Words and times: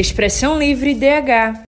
Expressão 0.00 0.58
Livre 0.58 0.94
DH. 0.94 1.69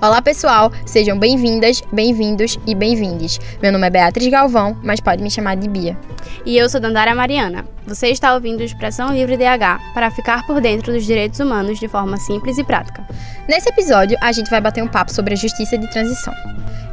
Olá 0.00 0.22
pessoal, 0.22 0.70
sejam 0.86 1.18
bem-vindas, 1.18 1.82
bem-vindos 1.92 2.56
e 2.64 2.72
bem-vindes. 2.72 3.40
Meu 3.60 3.72
nome 3.72 3.84
é 3.84 3.90
Beatriz 3.90 4.28
Galvão, 4.28 4.78
mas 4.80 5.00
pode 5.00 5.20
me 5.20 5.28
chamar 5.28 5.56
de 5.56 5.68
Bia. 5.68 5.98
E 6.46 6.56
eu 6.56 6.68
sou 6.68 6.80
Dandara 6.80 7.16
Mariana. 7.16 7.64
Você 7.84 8.06
está 8.06 8.32
ouvindo 8.32 8.62
Expressão 8.62 9.12
Livre 9.12 9.36
DH 9.36 9.92
para 9.94 10.08
ficar 10.12 10.46
por 10.46 10.60
dentro 10.60 10.92
dos 10.92 11.04
direitos 11.04 11.40
humanos 11.40 11.80
de 11.80 11.88
forma 11.88 12.16
simples 12.16 12.58
e 12.58 12.62
prática. 12.62 13.04
Nesse 13.48 13.70
episódio, 13.70 14.16
a 14.20 14.30
gente 14.30 14.48
vai 14.48 14.60
bater 14.60 14.84
um 14.84 14.88
papo 14.88 15.12
sobre 15.12 15.34
a 15.34 15.36
justiça 15.36 15.76
de 15.76 15.90
transição. 15.90 16.32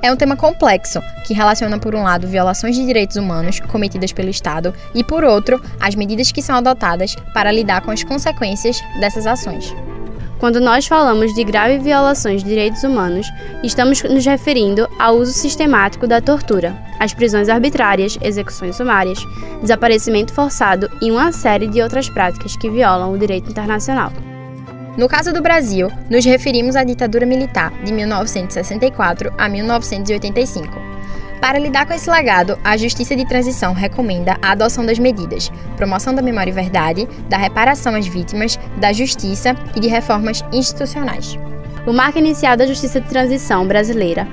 É 0.02 0.12
um 0.12 0.16
tema 0.16 0.36
complexo, 0.36 1.00
que 1.28 1.34
relaciona, 1.36 1.78
por 1.78 1.94
um 1.94 2.02
lado, 2.02 2.28
violações 2.28 2.76
de 2.76 2.84
direitos 2.88 3.18
humanos 3.18 3.60
cometidas 3.60 4.12
pelo 4.14 4.30
Estado 4.30 4.74
e, 4.96 5.04
por 5.04 5.24
outro, 5.24 5.62
as 5.80 5.94
medidas 5.94 6.32
que 6.32 6.42
são 6.42 6.56
adotadas 6.56 7.16
para 7.36 7.52
lidar 7.52 7.82
com 7.82 7.92
as 7.92 8.04
consequências 8.04 8.82
dessas 9.00 9.28
ações. 9.28 9.76
Quando 10.40 10.60
nós 10.60 10.86
falamos 10.86 11.34
de 11.34 11.44
graves 11.44 11.82
violações 11.82 12.44
de 12.44 12.50
direitos 12.50 12.84
humanos, 12.84 13.28
estamos 13.64 14.04
nos 14.04 14.26
referindo 14.26 14.88
ao 15.00 15.16
uso 15.16 15.32
sistemático 15.32 16.06
da 16.06 16.20
tortura, 16.20 16.76
às 17.00 17.14
prisões 17.14 17.48
arbitrárias, 17.48 18.18
execuções 18.22 18.76
sumárias, 18.76 19.20
desaparecimento 19.62 20.34
forçado 20.34 20.90
e 21.02 21.10
uma 21.10 21.32
série 21.32 21.68
de 21.68 21.82
outras 21.82 22.10
práticas 22.10 22.56
que 22.58 22.70
violam 22.70 23.14
o 23.14 23.18
direito 23.18 23.50
internacional. 23.50 24.12
No 24.98 25.08
caso 25.08 25.34
do 25.34 25.42
Brasil, 25.42 25.90
nos 26.10 26.24
referimos 26.24 26.76
à 26.76 26.84
ditadura 26.84 27.26
militar 27.26 27.72
de 27.84 27.92
1964 27.92 29.34
a 29.38 29.50
1985 29.50 30.85
para 31.46 31.60
lidar 31.60 31.86
com 31.86 31.94
esse 31.94 32.10
legado, 32.10 32.58
a 32.64 32.76
Justiça 32.76 33.16
de 33.16 33.24
Transição 33.24 33.72
recomenda 33.72 34.36
a 34.42 34.54
adoção 34.54 34.84
das 34.84 34.98
medidas 34.98 35.52
promoção 35.78 36.12
da 36.12 36.20
memória 36.20 36.50
e 36.50 36.54
verdade, 36.54 37.08
da 37.30 37.38
reparação 37.38 37.94
às 37.94 38.08
vítimas, 38.08 38.58
da 38.78 38.92
justiça 38.92 39.56
e 39.76 39.80
de 39.80 39.88
reformas 39.88 40.44
institucionais. 40.52 41.38
O 41.86 41.94
marco 41.94 42.18
inicial 42.18 42.58
da 42.58 42.66
Justiça 42.66 43.00
de 43.00 43.08
Transição 43.08 43.68
brasileira 43.68 44.28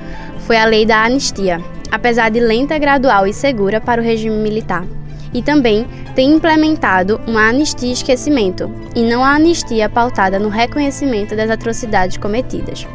foi 0.47 0.57
a 0.57 0.65
Lei 0.65 0.87
da 0.87 1.05
Anistia, 1.05 1.61
apesar 1.91 2.31
de 2.31 2.41
lenta, 2.41 2.79
gradual 2.79 3.27
e 3.27 3.35
segura 3.35 3.79
para 3.79 4.01
o 4.01 4.05
regime 4.05 4.37
militar. 4.37 4.87
E 5.35 5.43
também 5.43 5.87
tem 6.15 6.33
implementado 6.33 7.21
uma 7.27 7.47
anistia 7.47 7.93
esquecimento, 7.93 8.73
e 8.97 9.03
não 9.03 9.23
a 9.23 9.35
anistia 9.35 9.87
pautada 9.87 10.39
no 10.39 10.49
reconhecimento 10.49 11.37
das 11.37 11.51
atrocidades 11.51 12.17
cometidas. 12.17 12.87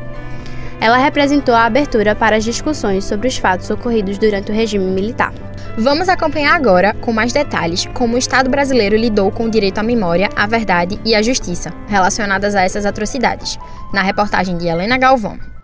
Ela 0.80 0.98
representou 0.98 1.56
a 1.56 1.66
abertura 1.66 2.16
para 2.16 2.36
as 2.36 2.44
discussões 2.44 3.06
sobre 3.06 3.28
os 3.28 3.38
fatos 3.38 3.70
ocorridos 3.70 4.18
durante 4.18 4.52
o 4.52 4.56
regime 4.56 4.86
militar. 4.86 5.34
Vamos 5.78 6.08
acompanhar 6.08 6.56
agora, 6.56 6.94
com 6.96 7.12
mais 7.12 7.34
detalhes, 7.34 7.88
como 7.94 8.16
o 8.16 8.18
Estado 8.18 8.50
brasileiro 8.50 8.96
lidou 8.96 9.32
com 9.32 9.46
o 9.46 9.52
direito 9.52 9.80
à 9.80 9.84
memória, 9.84 10.30
à 10.36 10.46
verdade 10.48 11.00
e 11.04 11.16
à 11.16 11.22
justiça 11.22 11.74
relacionadas 11.88 12.56
a 12.56 12.62
essas 12.62 12.86
atrocidades, 12.86 13.60
na 13.94 14.02
reportagem 14.02 14.58
de 14.58 14.68
Helena 14.68 14.98
Galvão. 14.98 15.57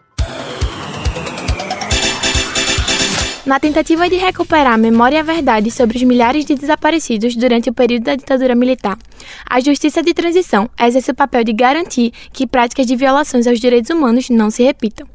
Na 3.45 3.59
tentativa 3.59 4.09
de 4.09 4.15
recuperar 4.15 4.71
a 4.71 4.77
memória 4.77 5.17
e 5.17 5.19
a 5.19 5.23
verdade 5.23 5.69
sobre 5.69 5.97
os 5.97 6.03
milhares 6.03 6.45
de 6.45 6.55
desaparecidos 6.55 7.35
durante 7.35 7.69
o 7.69 7.73
período 7.73 8.03
da 8.03 8.15
ditadura 8.15 8.55
militar, 8.55 8.97
a 9.45 9.59
Justiça 9.59 10.01
de 10.01 10.13
Transição 10.13 10.69
exerce 10.79 11.11
o 11.11 11.15
papel 11.15 11.43
de 11.43 11.51
garantir 11.51 12.13
que 12.31 12.47
práticas 12.47 12.85
de 12.85 12.95
violações 12.95 13.45
aos 13.45 13.59
direitos 13.59 13.89
humanos 13.89 14.29
não 14.29 14.49
se 14.49 14.63
repitam. 14.63 15.05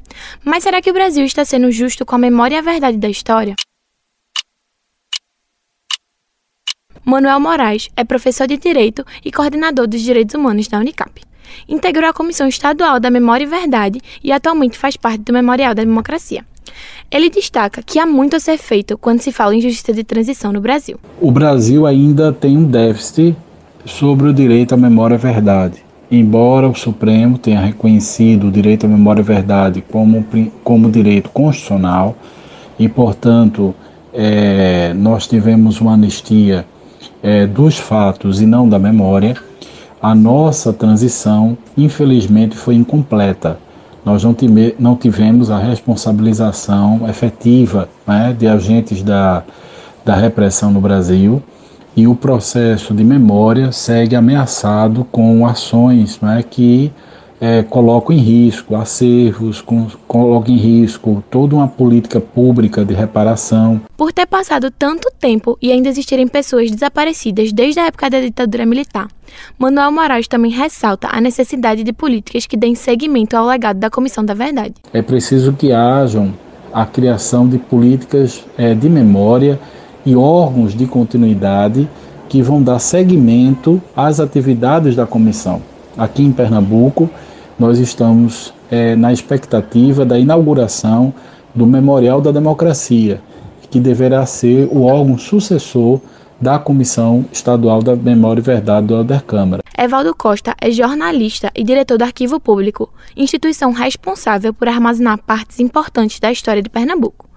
Mas 0.44 0.62
será 0.62 0.82
que 0.82 0.90
o 0.90 0.92
Brasil 0.92 1.24
está 1.24 1.42
sendo 1.42 1.72
justo 1.72 2.04
com 2.04 2.16
a 2.16 2.18
memória 2.18 2.56
e 2.56 2.58
a 2.58 2.62
verdade 2.62 2.98
da 2.98 3.08
história? 3.08 3.56
Manuel 7.02 7.40
Moraes 7.40 7.88
é 7.96 8.04
professor 8.04 8.46
de 8.46 8.58
Direito 8.58 9.06
e 9.24 9.32
coordenador 9.32 9.86
dos 9.86 10.02
Direitos 10.02 10.34
Humanos 10.34 10.68
da 10.68 10.78
Unicap. 10.78 11.22
Integrou 11.66 12.10
a 12.10 12.12
Comissão 12.12 12.46
Estadual 12.46 13.00
da 13.00 13.10
Memória 13.10 13.44
e 13.44 13.46
Verdade 13.46 14.02
e 14.22 14.30
atualmente 14.30 14.76
faz 14.76 14.98
parte 14.98 15.22
do 15.22 15.32
Memorial 15.32 15.74
da 15.74 15.82
Democracia. 15.82 16.44
Ele 17.10 17.30
destaca 17.30 17.82
que 17.82 17.98
há 17.98 18.04
muito 18.04 18.36
a 18.36 18.40
ser 18.40 18.58
feito 18.58 18.98
quando 18.98 19.22
se 19.22 19.32
fala 19.32 19.56
em 19.56 19.62
justiça 19.62 19.94
de 19.94 20.04
transição 20.04 20.52
no 20.52 20.60
Brasil. 20.60 20.98
O 21.20 21.30
Brasil 21.30 21.86
ainda 21.86 22.34
tem 22.34 22.54
um 22.54 22.64
déficit 22.64 23.34
sobre 23.86 24.28
o 24.28 24.34
direito 24.34 24.74
à 24.74 24.76
memória 24.76 25.14
e 25.14 25.18
verdade. 25.18 25.82
Embora 26.10 26.68
o 26.68 26.74
Supremo 26.74 27.38
tenha 27.38 27.60
reconhecido 27.60 28.48
o 28.48 28.50
direito 28.50 28.84
à 28.84 28.88
memória 28.88 29.22
e 29.22 29.24
verdade 29.24 29.82
como, 29.90 30.22
como 30.62 30.90
direito 30.90 31.30
constitucional, 31.30 32.14
e, 32.78 32.90
portanto, 32.90 33.74
é, 34.12 34.92
nós 34.92 35.26
tivemos 35.26 35.80
uma 35.80 35.94
anistia 35.94 36.66
é, 37.22 37.46
dos 37.46 37.78
fatos 37.78 38.42
e 38.42 38.46
não 38.46 38.68
da 38.68 38.78
memória, 38.78 39.34
a 40.00 40.14
nossa 40.14 40.74
transição, 40.74 41.56
infelizmente, 41.74 42.54
foi 42.54 42.74
incompleta 42.74 43.58
nós 44.08 44.24
não, 44.24 44.32
time, 44.32 44.74
não 44.78 44.96
tivemos 44.96 45.50
a 45.50 45.58
responsabilização 45.58 47.06
efetiva 47.06 47.90
né, 48.06 48.34
de 48.36 48.46
agentes 48.46 49.02
da, 49.02 49.42
da 50.02 50.14
repressão 50.16 50.70
no 50.70 50.80
Brasil. 50.80 51.42
E 51.94 52.06
o 52.06 52.14
processo 52.14 52.94
de 52.94 53.04
memória 53.04 53.70
segue 53.70 54.16
ameaçado 54.16 55.04
com 55.12 55.46
ações 55.46 56.18
né, 56.22 56.42
que 56.48 56.90
é, 57.40 57.62
colocam 57.62 58.14
em 58.14 58.18
risco 58.18 58.74
acervos, 58.74 59.60
com, 59.60 59.86
colocam 60.06 60.54
em 60.54 60.58
risco 60.58 61.22
toda 61.30 61.54
uma 61.54 61.68
política 61.68 62.20
pública 62.20 62.84
de 62.84 62.94
reparação. 62.94 63.80
Por 63.96 64.12
ter 64.12 64.26
passado 64.26 64.70
tanto 64.70 65.10
tempo 65.18 65.56
e 65.62 65.70
ainda 65.70 65.88
existirem 65.88 66.26
pessoas 66.26 66.70
desaparecidas 66.70 67.52
desde 67.52 67.80
a 67.80 67.86
época 67.86 68.10
da 68.10 68.20
ditadura 68.20 68.66
militar, 68.66 69.08
Manuel 69.58 69.92
Moraes 69.92 70.26
também 70.26 70.50
ressalta 70.50 71.08
a 71.10 71.20
necessidade 71.20 71.84
de 71.84 71.92
políticas 71.92 72.46
que 72.46 72.56
deem 72.56 72.74
seguimento 72.74 73.36
ao 73.36 73.46
legado 73.46 73.78
da 73.78 73.90
Comissão 73.90 74.24
da 74.24 74.34
Verdade. 74.34 74.74
É 74.92 75.02
preciso 75.02 75.52
que 75.52 75.72
hajam 75.72 76.32
a 76.72 76.84
criação 76.84 77.48
de 77.48 77.58
políticas 77.58 78.44
é, 78.56 78.74
de 78.74 78.88
memória 78.88 79.58
e 80.04 80.14
órgãos 80.14 80.74
de 80.74 80.86
continuidade 80.86 81.88
que 82.28 82.42
vão 82.42 82.62
dar 82.62 82.78
seguimento 82.78 83.80
às 83.96 84.20
atividades 84.20 84.94
da 84.94 85.06
comissão. 85.06 85.62
Aqui 85.96 86.22
em 86.22 86.30
Pernambuco, 86.30 87.10
nós 87.58 87.78
estamos 87.78 88.54
é, 88.70 88.94
na 88.94 89.12
expectativa 89.12 90.04
da 90.04 90.18
inauguração 90.18 91.12
do 91.54 91.66
Memorial 91.66 92.20
da 92.20 92.30
Democracia, 92.30 93.20
que 93.70 93.80
deverá 93.80 94.24
ser 94.24 94.68
o 94.70 94.84
órgão 94.84 95.18
sucessor 95.18 96.00
da 96.40 96.58
Comissão 96.58 97.24
Estadual 97.32 97.82
da 97.82 97.96
Memória 97.96 98.40
e 98.40 98.44
Verdade 98.44 98.86
do 98.86 98.94
Alder 98.94 99.24
Câmara. 99.24 99.62
Evaldo 99.76 100.14
Costa 100.14 100.54
é 100.60 100.70
jornalista 100.70 101.50
e 101.54 101.64
diretor 101.64 101.98
do 101.98 102.04
Arquivo 102.04 102.38
Público, 102.38 102.92
instituição 103.16 103.72
responsável 103.72 104.54
por 104.54 104.68
armazenar 104.68 105.18
partes 105.18 105.58
importantes 105.58 106.20
da 106.20 106.30
história 106.30 106.62
de 106.62 106.68
Pernambuco. 106.68 107.28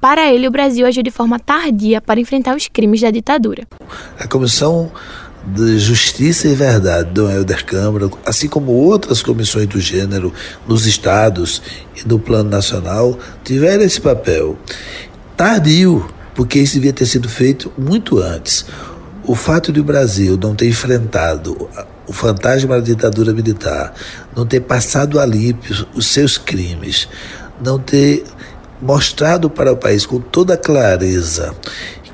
Para 0.00 0.32
ele, 0.32 0.48
o 0.48 0.50
Brasil 0.50 0.86
agiu 0.86 1.02
de 1.02 1.10
forma 1.10 1.38
tardia 1.38 2.00
para 2.00 2.20
enfrentar 2.20 2.56
os 2.56 2.68
crimes 2.68 3.00
da 3.00 3.10
ditadura. 3.10 3.66
A 4.18 4.26
Comissão 4.26 4.90
de 5.44 5.78
Justiça 5.78 6.48
e 6.48 6.54
Verdade 6.54 7.10
do 7.10 7.30
Helder 7.30 7.64
Câmara, 7.64 8.10
assim 8.26 8.48
como 8.48 8.72
outras 8.72 9.22
comissões 9.22 9.66
do 9.66 9.80
gênero 9.80 10.32
nos 10.66 10.86
estados 10.86 11.62
e 11.96 12.06
no 12.06 12.18
plano 12.18 12.50
nacional, 12.50 13.18
tiveram 13.42 13.82
esse 13.82 14.00
papel 14.00 14.58
tardio, 15.36 16.06
porque 16.34 16.58
isso 16.58 16.74
devia 16.74 16.92
ter 16.92 17.06
sido 17.06 17.28
feito 17.28 17.72
muito 17.78 18.18
antes. 18.18 18.66
O 19.24 19.34
fato 19.34 19.72
de 19.72 19.80
o 19.80 19.84
Brasil 19.84 20.38
não 20.40 20.54
ter 20.54 20.68
enfrentado 20.68 21.68
o 22.06 22.12
fantasma 22.12 22.76
da 22.76 22.84
ditadura 22.84 23.32
militar, 23.32 23.94
não 24.36 24.44
ter 24.44 24.60
passado 24.60 25.18
a 25.18 25.24
limpo 25.24 25.66
os 25.94 26.06
seus 26.06 26.36
crimes, 26.36 27.08
não 27.62 27.78
ter 27.78 28.24
mostrado 28.82 29.48
para 29.48 29.72
o 29.72 29.76
país 29.76 30.04
com 30.04 30.20
toda 30.20 30.56
clareza 30.56 31.54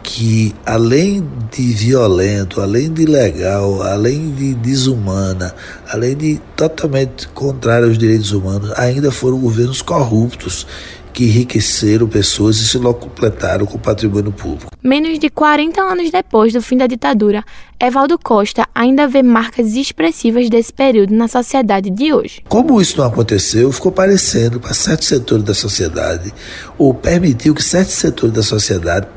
que 0.07 0.55
além 0.65 1.29
de 1.51 1.75
violento, 1.75 2.61
além 2.61 2.93
de 2.93 3.03
ilegal, 3.03 3.83
além 3.83 4.31
de 4.31 4.55
desumana, 4.55 5.53
além 5.91 6.17
de 6.17 6.41
totalmente 6.55 7.27
contrário 7.29 7.89
aos 7.89 7.99
direitos 7.99 8.31
humanos, 8.31 8.73
ainda 8.77 9.11
foram 9.11 9.37
governos 9.37 9.83
corruptos 9.83 10.65
que 11.13 11.25
enriqueceram 11.25 12.07
pessoas 12.07 12.59
e 12.59 12.69
se 12.69 12.79
completaram 12.79 13.67
com 13.67 13.79
o 13.79 13.81
patrimônio 13.81 14.31
público. 14.31 14.71
Menos 14.81 15.19
de 15.19 15.29
40 15.29 15.81
anos 15.81 16.11
depois 16.13 16.53
do 16.53 16.63
fim 16.63 16.77
da 16.77 16.87
ditadura, 16.87 17.43
Evaldo 17.81 18.17
Costa 18.17 18.65
ainda 18.73 19.09
vê 19.09 19.25
marcas 19.25 19.75
expressivas 19.75 20.49
desse 20.49 20.73
período 20.73 21.15
na 21.17 21.27
sociedade 21.27 21.91
de 21.91 22.13
hoje. 22.13 22.43
Como 22.49 22.81
isso 22.81 22.99
não 22.99 23.07
aconteceu, 23.07 23.73
ficou 23.73 23.91
parecendo 23.91 24.61
para 24.61 24.73
certos 24.73 25.09
setores 25.09 25.45
da 25.45 25.55
sociedade, 25.55 26.33
ou 26.79 26.95
permitiu 26.95 27.55
que 27.55 27.63
certos 27.63 27.95
setores 27.95 28.35
da 28.35 28.43
sociedade 28.43 29.09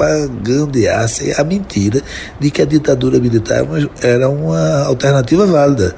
propagandeassem 0.00 1.34
a 1.36 1.44
mentira 1.44 2.02
de 2.38 2.50
que 2.50 2.62
a 2.62 2.64
ditadura 2.64 3.18
militar 3.18 3.66
era 4.02 4.28
uma 4.30 4.84
alternativa 4.84 5.44
válida. 5.46 5.94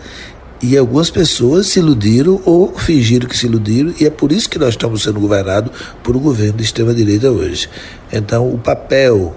E 0.61 0.77
algumas 0.77 1.11
pessoas 1.11 1.69
se 1.69 1.81
iludiram 1.81 2.41
ou 2.45 2.77
fingiram 2.77 3.29
que 3.29 3.37
se 3.37 3.47
iludiram, 3.47 3.93
e 3.99 4.07
é 4.07 4.11
por 4.11 4.31
isso 4.31 4.49
que 4.49 4.59
nós 4.59 4.71
estamos 4.71 5.03
sendo 5.03 5.19
governados 5.19 5.73
por 6.03 6.17
um 6.17 6.21
governo 6.21 6.59
de 6.59 6.63
extrema-direita 6.63 7.31
hoje. 7.31 7.69
Então, 8.13 8.53
o 8.53 8.59
papel 8.59 9.35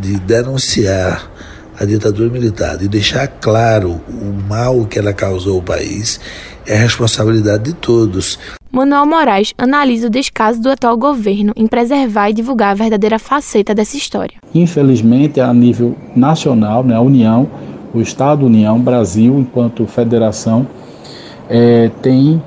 de 0.00 0.18
denunciar 0.20 1.30
a 1.78 1.84
ditadura 1.84 2.30
militar 2.30 2.80
e 2.80 2.88
deixar 2.88 3.28
claro 3.28 4.00
o 4.08 4.32
mal 4.48 4.86
que 4.86 4.98
ela 4.98 5.12
causou 5.12 5.56
ao 5.56 5.62
país 5.62 6.18
é 6.66 6.74
responsabilidade 6.74 7.64
de 7.64 7.72
todos. 7.74 8.38
Manuel 8.74 9.04
Moraes 9.04 9.52
analisa 9.58 10.06
o 10.06 10.10
descaso 10.10 10.58
do 10.58 10.70
atual 10.70 10.96
governo 10.96 11.52
em 11.54 11.66
preservar 11.66 12.30
e 12.30 12.32
divulgar 12.32 12.70
a 12.70 12.74
verdadeira 12.74 13.18
faceta 13.18 13.74
dessa 13.74 13.98
história. 13.98 14.38
Infelizmente, 14.54 15.42
a 15.42 15.52
nível 15.52 15.94
nacional, 16.16 16.82
né, 16.82 16.96
a 16.96 17.00
União, 17.02 17.46
o 17.92 18.00
Estado 18.00 18.46
União, 18.46 18.80
Brasil, 18.80 19.38
enquanto 19.38 19.86
federação, 19.86 20.66
é, 21.50 21.90
tem, 22.00 22.42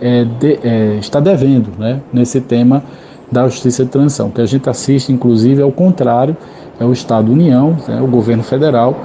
é, 0.00 0.24
de, 0.24 0.58
é, 0.64 0.96
está 1.00 1.20
devendo 1.20 1.70
né, 1.78 2.00
nesse 2.10 2.40
tema 2.40 2.82
da 3.30 3.46
justiça 3.46 3.84
de 3.84 3.90
transição. 3.90 4.28
O 4.28 4.32
que 4.32 4.40
a 4.40 4.46
gente 4.46 4.70
assiste, 4.70 5.12
inclusive, 5.12 5.60
é 5.60 5.66
o 5.66 5.72
contrário, 5.72 6.34
é 6.80 6.84
o 6.86 6.92
Estado 6.92 7.30
União, 7.30 7.76
né, 7.86 8.00
o 8.00 8.06
governo 8.06 8.42
federal, 8.42 8.98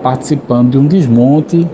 participando 0.00 0.70
de 0.70 0.78
um 0.78 0.86
desmonte 0.86 1.66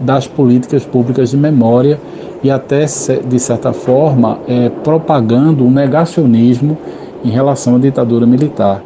das 0.00 0.26
políticas 0.26 0.84
públicas 0.84 1.30
de 1.30 1.36
memória 1.36 2.00
e 2.44 2.50
até, 2.50 2.84
de 2.84 3.38
certa 3.38 3.72
forma, 3.72 4.38
é, 4.46 4.68
propagando 4.68 5.64
um 5.64 5.70
negacionismo 5.70 6.76
em 7.24 7.30
relação 7.30 7.76
à 7.76 7.78
ditadura 7.78 8.26
militar, 8.26 8.82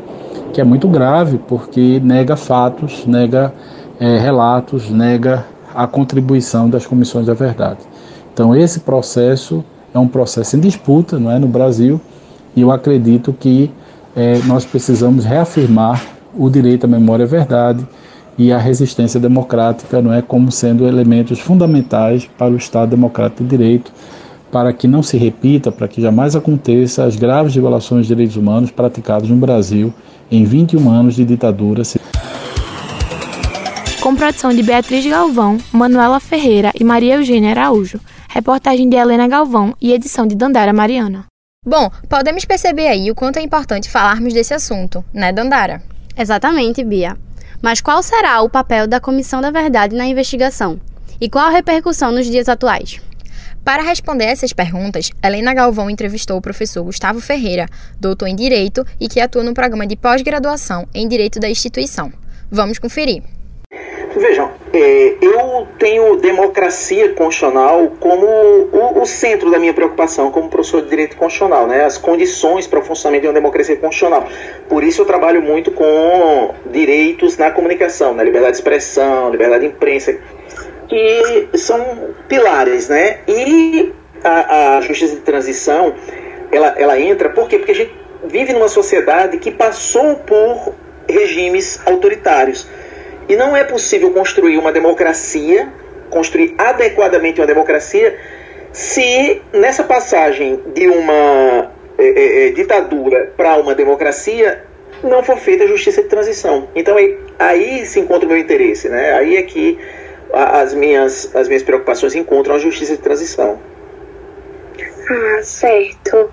que 0.52 0.60
é 0.60 0.64
muito 0.64 0.86
grave 0.86 1.38
porque 1.38 2.00
nega 2.00 2.36
fatos, 2.36 3.04
nega 3.04 3.52
é, 3.98 4.16
relatos, 4.16 4.88
nega 4.88 5.44
a 5.74 5.88
contribuição 5.88 6.70
das 6.70 6.86
comissões 6.86 7.26
da 7.26 7.34
verdade. 7.34 7.80
Então, 8.32 8.54
esse 8.54 8.78
processo 8.78 9.64
é 9.92 9.98
um 9.98 10.06
processo 10.06 10.56
em 10.56 10.60
disputa 10.60 11.18
não 11.18 11.28
é, 11.28 11.40
no 11.40 11.48
Brasil 11.48 12.00
e 12.54 12.60
eu 12.60 12.70
acredito 12.70 13.32
que 13.32 13.72
é, 14.14 14.38
nós 14.46 14.64
precisamos 14.64 15.24
reafirmar 15.24 16.00
o 16.38 16.48
direito 16.48 16.84
à 16.84 16.86
memória 16.86 17.24
e 17.24 17.26
verdade 17.26 17.84
e 18.38 18.52
a 18.52 18.58
resistência 18.58 19.18
democrática 19.18 20.00
não 20.00 20.14
é 20.14 20.22
como 20.22 20.52
sendo 20.52 20.86
elementos 20.86 21.40
fundamentais 21.40 22.30
para 22.38 22.52
o 22.52 22.56
Estado 22.56 22.90
democrático 22.90 23.42
de 23.42 23.50
direito, 23.50 23.92
para 24.50 24.72
que 24.72 24.86
não 24.86 25.02
se 25.02 25.18
repita, 25.18 25.72
para 25.72 25.88
que 25.88 26.00
jamais 26.00 26.36
aconteça 26.36 27.04
as 27.04 27.16
graves 27.16 27.54
violações 27.54 28.06
de 28.06 28.14
direitos 28.14 28.36
humanos 28.36 28.70
praticadas 28.70 29.28
no 29.28 29.36
Brasil 29.36 29.92
em 30.30 30.44
21 30.44 30.88
anos 30.88 31.16
de 31.16 31.24
ditadura. 31.24 31.82
Com 34.00 34.14
produção 34.14 34.50
de 34.54 34.62
Beatriz 34.62 35.04
Galvão, 35.04 35.58
Manuela 35.72 36.20
Ferreira 36.20 36.72
e 36.78 36.84
Maria 36.84 37.16
Eugênia 37.16 37.50
Araújo. 37.50 38.00
Reportagem 38.28 38.88
de 38.88 38.96
Helena 38.96 39.26
Galvão 39.26 39.74
e 39.80 39.92
edição 39.92 40.26
de 40.26 40.36
Dandara 40.36 40.72
Mariana. 40.72 41.26
Bom, 41.66 41.90
podemos 42.08 42.44
perceber 42.44 42.86
aí 42.86 43.10
o 43.10 43.14
quanto 43.14 43.38
é 43.38 43.42
importante 43.42 43.90
falarmos 43.90 44.32
desse 44.32 44.54
assunto, 44.54 45.04
né, 45.12 45.32
Dandara? 45.32 45.82
Exatamente, 46.16 46.84
Bia. 46.84 47.16
Mas 47.60 47.80
qual 47.80 48.02
será 48.02 48.40
o 48.40 48.48
papel 48.48 48.86
da 48.86 49.00
Comissão 49.00 49.40
da 49.40 49.50
Verdade 49.50 49.96
na 49.96 50.06
investigação? 50.06 50.80
E 51.20 51.28
qual 51.28 51.46
a 51.46 51.50
repercussão 51.50 52.12
nos 52.12 52.26
dias 52.26 52.48
atuais? 52.48 53.00
Para 53.64 53.82
responder 53.82 54.24
essas 54.24 54.52
perguntas, 54.52 55.10
Helena 55.22 55.52
Galvão 55.52 55.90
entrevistou 55.90 56.38
o 56.38 56.40
professor 56.40 56.82
Gustavo 56.84 57.20
Ferreira, 57.20 57.66
doutor 58.00 58.28
em 58.28 58.36
Direito 58.36 58.84
e 59.00 59.08
que 59.08 59.20
atua 59.20 59.42
no 59.42 59.52
programa 59.52 59.86
de 59.86 59.96
pós-graduação 59.96 60.86
em 60.94 61.06
Direito 61.08 61.40
da 61.40 61.50
instituição. 61.50 62.12
Vamos 62.50 62.78
conferir. 62.78 63.22
Vejam, 64.16 64.47
é, 64.80 65.16
eu 65.20 65.66
tenho 65.78 66.16
democracia 66.16 67.12
constitucional 67.12 67.92
como 67.98 68.26
o, 68.26 69.02
o, 69.02 69.06
centro 69.06 69.50
da 69.50 69.58
minha 69.58 69.74
preocupação 69.74 70.30
como 70.30 70.48
professor 70.48 70.82
de 70.82 70.88
direito 70.88 71.16
constitucional, 71.16 71.66
né? 71.66 71.84
as 71.84 71.98
condições 71.98 72.66
para 72.66 72.78
o 72.78 72.82
funcionamento 72.82 73.22
de 73.22 73.28
uma 73.28 73.34
democracia 73.34 73.76
constitucional. 73.76 74.28
Por 74.68 74.84
isso 74.84 75.02
eu 75.02 75.06
trabalho 75.06 75.42
muito 75.42 75.72
com 75.72 76.54
direitos 76.70 77.36
na 77.36 77.50
comunicação, 77.50 78.10
na 78.10 78.18
né? 78.18 78.24
liberdade 78.24 78.52
de 78.52 78.58
expressão, 78.58 79.30
liberdade 79.30 79.66
de 79.66 79.70
imprensa, 79.70 80.16
que 80.88 81.48
são 81.54 82.14
pilares. 82.28 82.88
Né? 82.88 83.18
E 83.26 83.92
a, 84.22 84.76
a 84.76 84.80
justiça 84.80 85.16
de 85.16 85.22
transição, 85.22 85.94
ela, 86.52 86.74
ela 86.78 87.00
entra, 87.00 87.30
por 87.30 87.48
quê? 87.48 87.58
Porque 87.58 87.72
a 87.72 87.74
gente 87.74 87.92
vive 88.24 88.52
numa 88.52 88.68
sociedade 88.68 89.38
que 89.38 89.50
passou 89.50 90.16
por 90.16 90.74
regimes 91.08 91.80
autoritários 91.84 92.68
e 93.28 93.36
não 93.36 93.56
é 93.56 93.64
possível 93.64 94.10
construir 94.10 94.58
uma 94.58 94.72
democracia, 94.72 95.68
construir 96.10 96.54
adequadamente 96.56 97.40
uma 97.40 97.46
democracia, 97.46 98.18
se 98.72 99.42
nessa 99.52 99.84
passagem 99.84 100.60
de 100.74 100.88
uma 100.88 101.70
é, 101.98 102.06
é, 102.06 102.48
é 102.48 102.50
ditadura 102.50 103.32
para 103.36 103.56
uma 103.56 103.74
democracia 103.74 104.64
não 105.02 105.22
for 105.22 105.38
feita 105.38 105.64
a 105.64 105.66
justiça 105.66 106.02
de 106.02 106.08
transição. 106.08 106.68
Então 106.74 106.96
aí, 106.96 107.18
aí 107.38 107.86
se 107.86 108.00
encontra 108.00 108.26
o 108.26 108.28
meu 108.28 108.38
interesse, 108.38 108.88
né? 108.88 109.12
Aí 109.14 109.36
é 109.36 109.42
que 109.42 109.78
as 110.32 110.74
minhas, 110.74 111.34
as 111.34 111.48
minhas 111.48 111.62
preocupações 111.62 112.14
encontram 112.14 112.54
a 112.54 112.58
justiça 112.58 112.96
de 112.96 113.02
transição. 113.02 113.60
Ah, 115.10 115.42
certo. 115.42 116.30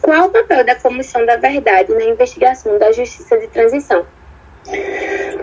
Qual 0.00 0.28
o 0.28 0.30
papel 0.30 0.64
da 0.64 0.74
Comissão 0.74 1.26
da 1.26 1.36
Verdade 1.36 1.92
na 1.92 2.04
investigação 2.04 2.78
da 2.78 2.92
justiça 2.92 3.36
de 3.38 3.48
transição? 3.48 4.06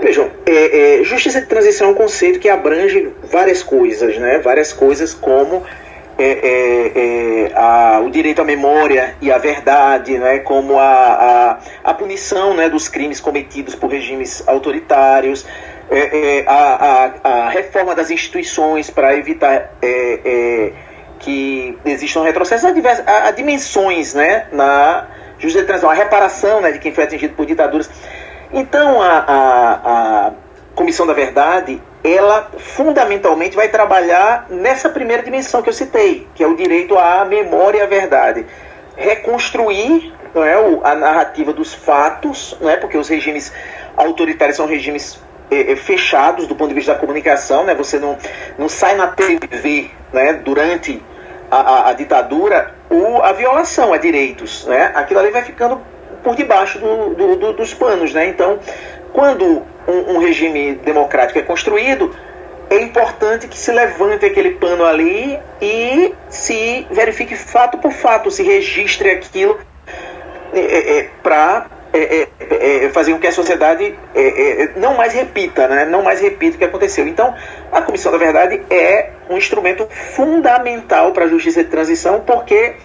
Vejam, 0.03 0.29
é, 0.45 0.99
é, 0.99 1.03
justiça 1.05 1.39
de 1.39 1.47
transição 1.47 1.87
é 1.87 1.91
um 1.91 1.93
conceito 1.93 2.37
que 2.37 2.49
abrange 2.49 3.13
várias 3.23 3.63
coisas, 3.63 4.17
né? 4.17 4.37
Várias 4.37 4.73
coisas 4.73 5.13
como 5.13 5.63
é, 6.17 6.25
é, 6.25 6.91
é 7.47 7.51
a, 7.55 8.01
o 8.03 8.09
direito 8.09 8.41
à 8.41 8.43
memória 8.43 9.15
e 9.21 9.31
à 9.31 9.37
verdade, 9.37 10.17
né? 10.17 10.39
como 10.39 10.77
a, 10.77 10.83
a, 10.83 11.59
a 11.85 11.93
punição 11.93 12.53
né? 12.53 12.67
dos 12.67 12.89
crimes 12.89 13.21
cometidos 13.21 13.75
por 13.75 13.89
regimes 13.89 14.43
autoritários, 14.45 15.45
é, 15.89 16.43
a, 16.47 17.13
a, 17.23 17.45
a, 17.45 17.49
reforma 17.49 17.95
das 17.95 18.11
instituições 18.11 18.89
para 18.89 19.15
evitar 19.15 19.71
que 21.19 21.77
exista 21.85 22.19
um 22.19 22.23
retrocesso, 22.23 22.67
há, 22.67 23.31
dimensões 23.31 24.13
né? 24.13 24.47
na 24.51 25.07
justiça 25.39 25.61
de 25.61 25.67
transição, 25.67 25.89
a 25.89 25.93
reparação 25.93 26.59
né? 26.59 26.73
de 26.73 26.79
quem 26.79 26.93
foi 26.93 27.05
atingido 27.05 27.35
por 27.35 27.45
ditaduras. 27.45 27.89
Então, 28.53 29.01
a, 29.01 29.17
a, 29.17 30.27
a 30.27 30.31
Comissão 30.75 31.07
da 31.07 31.13
Verdade, 31.13 31.81
ela 32.03 32.51
fundamentalmente 32.57 33.55
vai 33.55 33.67
trabalhar 33.67 34.45
nessa 34.49 34.89
primeira 34.89 35.23
dimensão 35.23 35.63
que 35.63 35.69
eu 35.69 35.73
citei, 35.73 36.27
que 36.35 36.43
é 36.43 36.47
o 36.47 36.55
direito 36.55 36.95
à 36.97 37.25
memória 37.25 37.79
e 37.79 37.81
à 37.81 37.87
verdade. 37.87 38.45
Reconstruir 38.95 40.13
não 40.35 40.43
é, 40.43 40.53
a 40.83 40.95
narrativa 40.95 41.51
dos 41.51 41.73
fatos, 41.73 42.55
não 42.61 42.69
é, 42.69 42.77
porque 42.77 42.97
os 42.97 43.07
regimes 43.07 43.51
autoritários 43.95 44.57
são 44.57 44.67
regimes 44.67 45.19
é, 45.49 45.71
é, 45.71 45.75
fechados 45.75 46.47
do 46.47 46.55
ponto 46.55 46.69
de 46.69 46.75
vista 46.75 46.93
da 46.93 46.99
comunicação, 46.99 47.63
né, 47.63 47.73
você 47.73 47.99
não, 47.99 48.17
não 48.57 48.69
sai 48.69 48.95
na 48.95 49.07
TV 49.07 49.89
né, 50.11 50.33
durante 50.33 51.01
a, 51.49 51.57
a, 51.57 51.89
a 51.89 51.93
ditadura 51.93 52.73
a 53.23 53.31
violação 53.31 53.91
a 53.93 53.97
direitos. 53.97 54.65
Né, 54.65 54.91
aquilo 54.93 55.19
ali 55.19 55.31
vai 55.31 55.43
ficando 55.43 55.81
por 56.23 56.35
debaixo 56.35 56.79
do, 56.79 57.13
do, 57.13 57.35
do, 57.35 57.53
dos 57.53 57.73
panos. 57.73 58.13
Né? 58.13 58.27
Então, 58.27 58.59
quando 59.11 59.63
um, 59.87 60.15
um, 60.15 60.17
regime 60.19 60.75
democrático 60.75 61.37
é 61.37 61.41
construído, 61.41 62.15
é 62.69 62.81
importante 62.81 63.47
que 63.47 63.57
se 63.57 63.71
levante 63.71 64.25
aquele 64.25 64.51
pano 64.51 64.85
ali 64.85 65.37
e 65.61 66.13
se 66.29 66.87
verifique 66.89 67.35
fato 67.35 67.77
por 67.77 67.91
fato, 67.91 68.31
se 68.31 68.41
registre 68.41 69.09
aquilo 69.11 69.59
é, 70.53 70.59
é, 70.59 70.97
é 70.99 71.09
para 71.21 71.67
é, 71.93 72.27
é, 72.39 72.85
é, 72.85 72.89
fazer 72.89 73.13
com 73.13 73.19
que 73.19 73.27
a 73.27 73.31
sociedade 73.31 73.93
não 74.75 74.95
mais 74.95 75.13
repita, 75.13 75.67
né? 75.67 75.85
não 75.85 76.01
mais 76.01 76.21
repita 76.21 76.55
o 76.55 76.57
que 76.57 76.65
aconteceu. 76.65 77.07
Então, 77.07 77.35
a 77.71 77.81
Comissão 77.83 78.11
da 78.11 78.17
Verdade 78.17 78.63
é 78.69 79.11
um 79.29 79.37
instrumento 79.37 79.87
fundamental 80.15 81.11
para 81.11 81.25
a 81.25 81.27
justiça 81.27 81.63
de 81.63 81.69
transição, 81.69 82.21
porque 82.21 82.75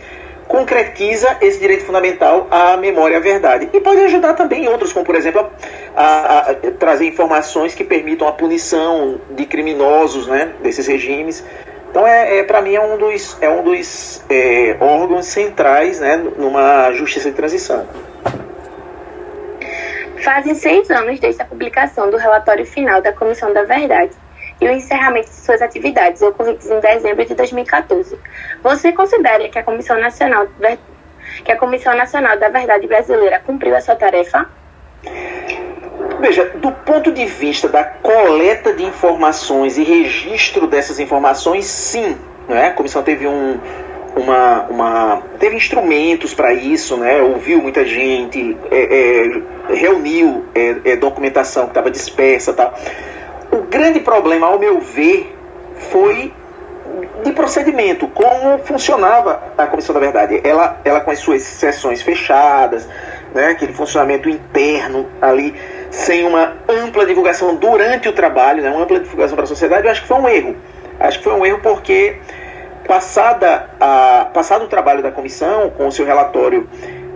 concretiza 0.59 1.37
esse 1.41 1.61
direito 1.61 1.85
fundamental 1.85 2.49
à 2.51 2.77
memória 2.77 3.15
e 3.15 3.17
à 3.17 3.21
verdade. 3.21 3.69
E 3.73 3.81
pode 3.81 4.01
ajudar 4.01 4.35
também 4.35 4.69
outros, 4.69 4.93
como 4.93 5.05
por 5.05 5.15
exemplo 5.15 5.49
a, 5.95 6.05
a, 6.05 6.51
a 6.51 6.55
trazer 6.79 7.07
informações 7.07 7.75
que 7.75 7.85
permitam 7.85 8.27
a 8.27 8.33
punição 8.33 9.21
de 9.31 9.47
criminosos 9.47 10.27
né, 10.27 10.53
desses 10.61 10.87
regimes. 10.89 11.45
Então, 11.91 12.05
é, 12.05 12.39
é 12.39 12.43
para 12.43 12.61
mim, 12.61 12.75
é 12.75 12.81
um 12.81 12.99
dos, 12.99 13.39
é 13.41 13.49
um 13.49 13.63
dos 13.63 14.23
é, 14.29 14.77
órgãos 14.81 15.27
centrais 15.27 16.01
né, 16.01 16.17
numa 16.17 16.93
justiça 16.93 17.31
de 17.31 17.37
transição. 17.37 17.87
Fazem 20.25 20.57
seis 20.57 20.91
anos 20.91 21.21
desde 21.21 21.41
a 21.41 21.45
publicação 21.45 22.11
do 22.11 22.17
relatório 22.17 22.67
final 22.67 23.01
da 23.01 23.13
Comissão 23.13 23.53
da 23.53 23.63
Verdade 23.63 24.11
e 24.61 24.67
o 24.67 24.73
encerramento 24.73 25.29
de 25.29 25.37
suas 25.37 25.63
atividades, 25.63 26.21
ocorridos 26.23 26.67
em 26.67 26.81
dezembro 26.81 27.25
de 27.25 27.35
2014. 27.35 28.19
Você 28.63 28.93
considera 28.93 29.49
que 29.49 29.59
a 29.59 29.63
Comissão 29.63 30.01
Nacional, 30.01 30.49
que 31.45 31.53
a 31.53 31.57
Comissão 31.57 31.97
Nacional 31.97 32.39
da 32.39 32.49
Verdade 32.49 32.87
Brasileira 32.87 33.41
cumpriu 33.45 33.77
a 33.77 33.81
sua 33.81 33.95
tarefa? 33.95 34.49
Veja, 36.21 36.47
do 36.57 36.73
ponto 36.73 37.13
de 37.13 37.25
vista 37.27 37.69
da 37.69 37.85
coleta 37.85 38.73
de 38.73 38.85
informações 38.85 39.79
e 39.79 39.85
registro 39.85 40.67
dessas 40.67 40.99
informações, 40.99 41.65
sim. 41.67 42.17
Né? 42.49 42.69
A 42.69 42.73
comissão 42.73 43.03
teve 43.03 43.29
um, 43.29 43.61
uma, 44.17 44.63
uma 44.69 45.23
teve 45.39 45.55
instrumentos 45.55 46.35
para 46.35 46.53
isso, 46.53 46.97
né? 46.97 47.23
Ouviu 47.23 47.63
muita 47.63 47.85
gente, 47.85 48.57
é, 48.71 49.29
é, 49.71 49.75
reuniu 49.75 50.45
é, 50.55 50.93
é 50.93 50.97
documentação 50.97 51.65
que 51.65 51.71
estava 51.71 51.91
dispersa, 51.91 52.53
tá? 52.53 52.73
O 53.59 53.63
grande 53.63 53.99
problema, 53.99 54.47
ao 54.47 54.57
meu 54.57 54.81
ver, 54.81 55.37
foi 55.91 56.33
de 57.25 57.33
procedimento, 57.33 58.07
como 58.07 58.59
funcionava 58.59 59.43
a 59.59 59.67
Comissão 59.67 59.93
da 59.93 60.01
Verdade. 60.01 60.41
Ela, 60.45 60.81
ela 60.85 61.01
com 61.01 61.11
as 61.11 61.19
suas 61.19 61.43
sessões 61.43 62.01
fechadas, 62.01 62.89
né, 63.35 63.47
aquele 63.47 63.73
funcionamento 63.73 64.29
interno 64.29 65.09
ali, 65.21 65.57
sem 65.91 66.25
uma 66.25 66.57
ampla 66.69 67.05
divulgação 67.05 67.57
durante 67.57 68.09
o 68.09 68.13
trabalho, 68.13 68.63
né, 68.63 68.71
uma 68.71 68.85
ampla 68.85 69.01
divulgação 69.01 69.35
para 69.35 69.45
a 69.45 69.49
sociedade, 69.49 69.87
eu 69.87 69.91
acho 69.91 70.03
que 70.03 70.09
foi 70.09 70.19
um 70.19 70.29
erro. 70.29 70.57
Acho 71.01 71.19
que 71.19 71.25
foi 71.25 71.33
um 71.33 71.45
erro 71.45 71.59
porque, 71.61 72.17
passada 72.87 73.71
a, 73.81 74.31
passado 74.33 74.67
o 74.67 74.69
trabalho 74.69 75.03
da 75.03 75.11
comissão, 75.11 75.71
com 75.71 75.89
o 75.89 75.93
seu 75.93 76.07
relatório 76.07 76.69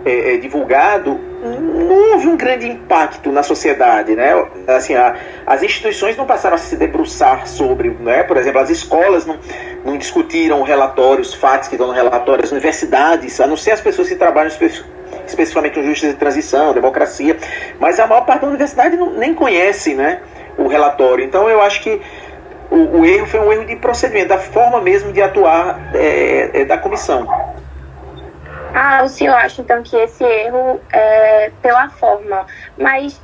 é, 0.05 0.33
é, 0.33 0.37
divulgado, 0.37 1.19
não 1.41 2.13
houve 2.13 2.27
um 2.27 2.37
grande 2.37 2.67
impacto 2.67 3.31
na 3.31 3.43
sociedade, 3.43 4.15
né? 4.15 4.31
Assim, 4.67 4.95
a, 4.95 5.15
as 5.45 5.63
instituições 5.63 6.17
não 6.17 6.25
passaram 6.25 6.55
a 6.55 6.57
se 6.57 6.75
debruçar 6.75 7.47
sobre, 7.47 7.89
né? 7.89 8.23
Por 8.23 8.37
exemplo, 8.37 8.59
as 8.59 8.69
escolas 8.69 9.25
não, 9.25 9.37
não 9.85 9.97
discutiram 9.97 10.61
relatórios, 10.63 11.33
fatos 11.33 11.67
que 11.67 11.75
estão 11.75 11.87
no 11.87 11.93
relatório, 11.93 12.43
as 12.43 12.51
universidades, 12.51 13.39
a 13.39 13.47
não 13.47 13.57
ser 13.57 13.71
as 13.71 13.81
pessoas 13.81 14.07
que 14.07 14.15
trabalham 14.15 14.47
espe 14.47 14.83
especificamente 15.25 15.75
com 15.75 15.83
justiça 15.83 16.11
de 16.11 16.19
transição, 16.19 16.73
democracia, 16.73 17.37
mas 17.79 17.99
a 17.99 18.07
maior 18.07 18.25
parte 18.25 18.41
da 18.41 18.47
universidade 18.47 18.97
não, 18.97 19.11
nem 19.11 19.33
conhece, 19.33 19.93
né? 19.93 20.21
O 20.57 20.67
relatório. 20.67 21.23
Então, 21.23 21.49
eu 21.49 21.61
acho 21.61 21.81
que 21.81 22.01
o, 22.69 22.99
o 22.99 23.05
erro 23.05 23.27
foi 23.27 23.39
um 23.39 23.53
erro 23.53 23.65
de 23.65 23.75
procedimento, 23.75 24.29
da 24.29 24.39
forma 24.39 24.81
mesmo 24.81 25.13
de 25.13 25.21
atuar 25.21 25.91
é, 25.93 26.49
é, 26.53 26.65
da 26.65 26.77
comissão. 26.77 27.52
Ah, 28.73 29.03
o 29.03 29.07
senhor 29.07 29.35
acha 29.35 29.61
então 29.61 29.83
que 29.83 29.95
esse 29.95 30.23
erro 30.23 30.81
é 30.91 31.51
pela 31.61 31.89
forma, 31.89 32.45
mas 32.77 33.21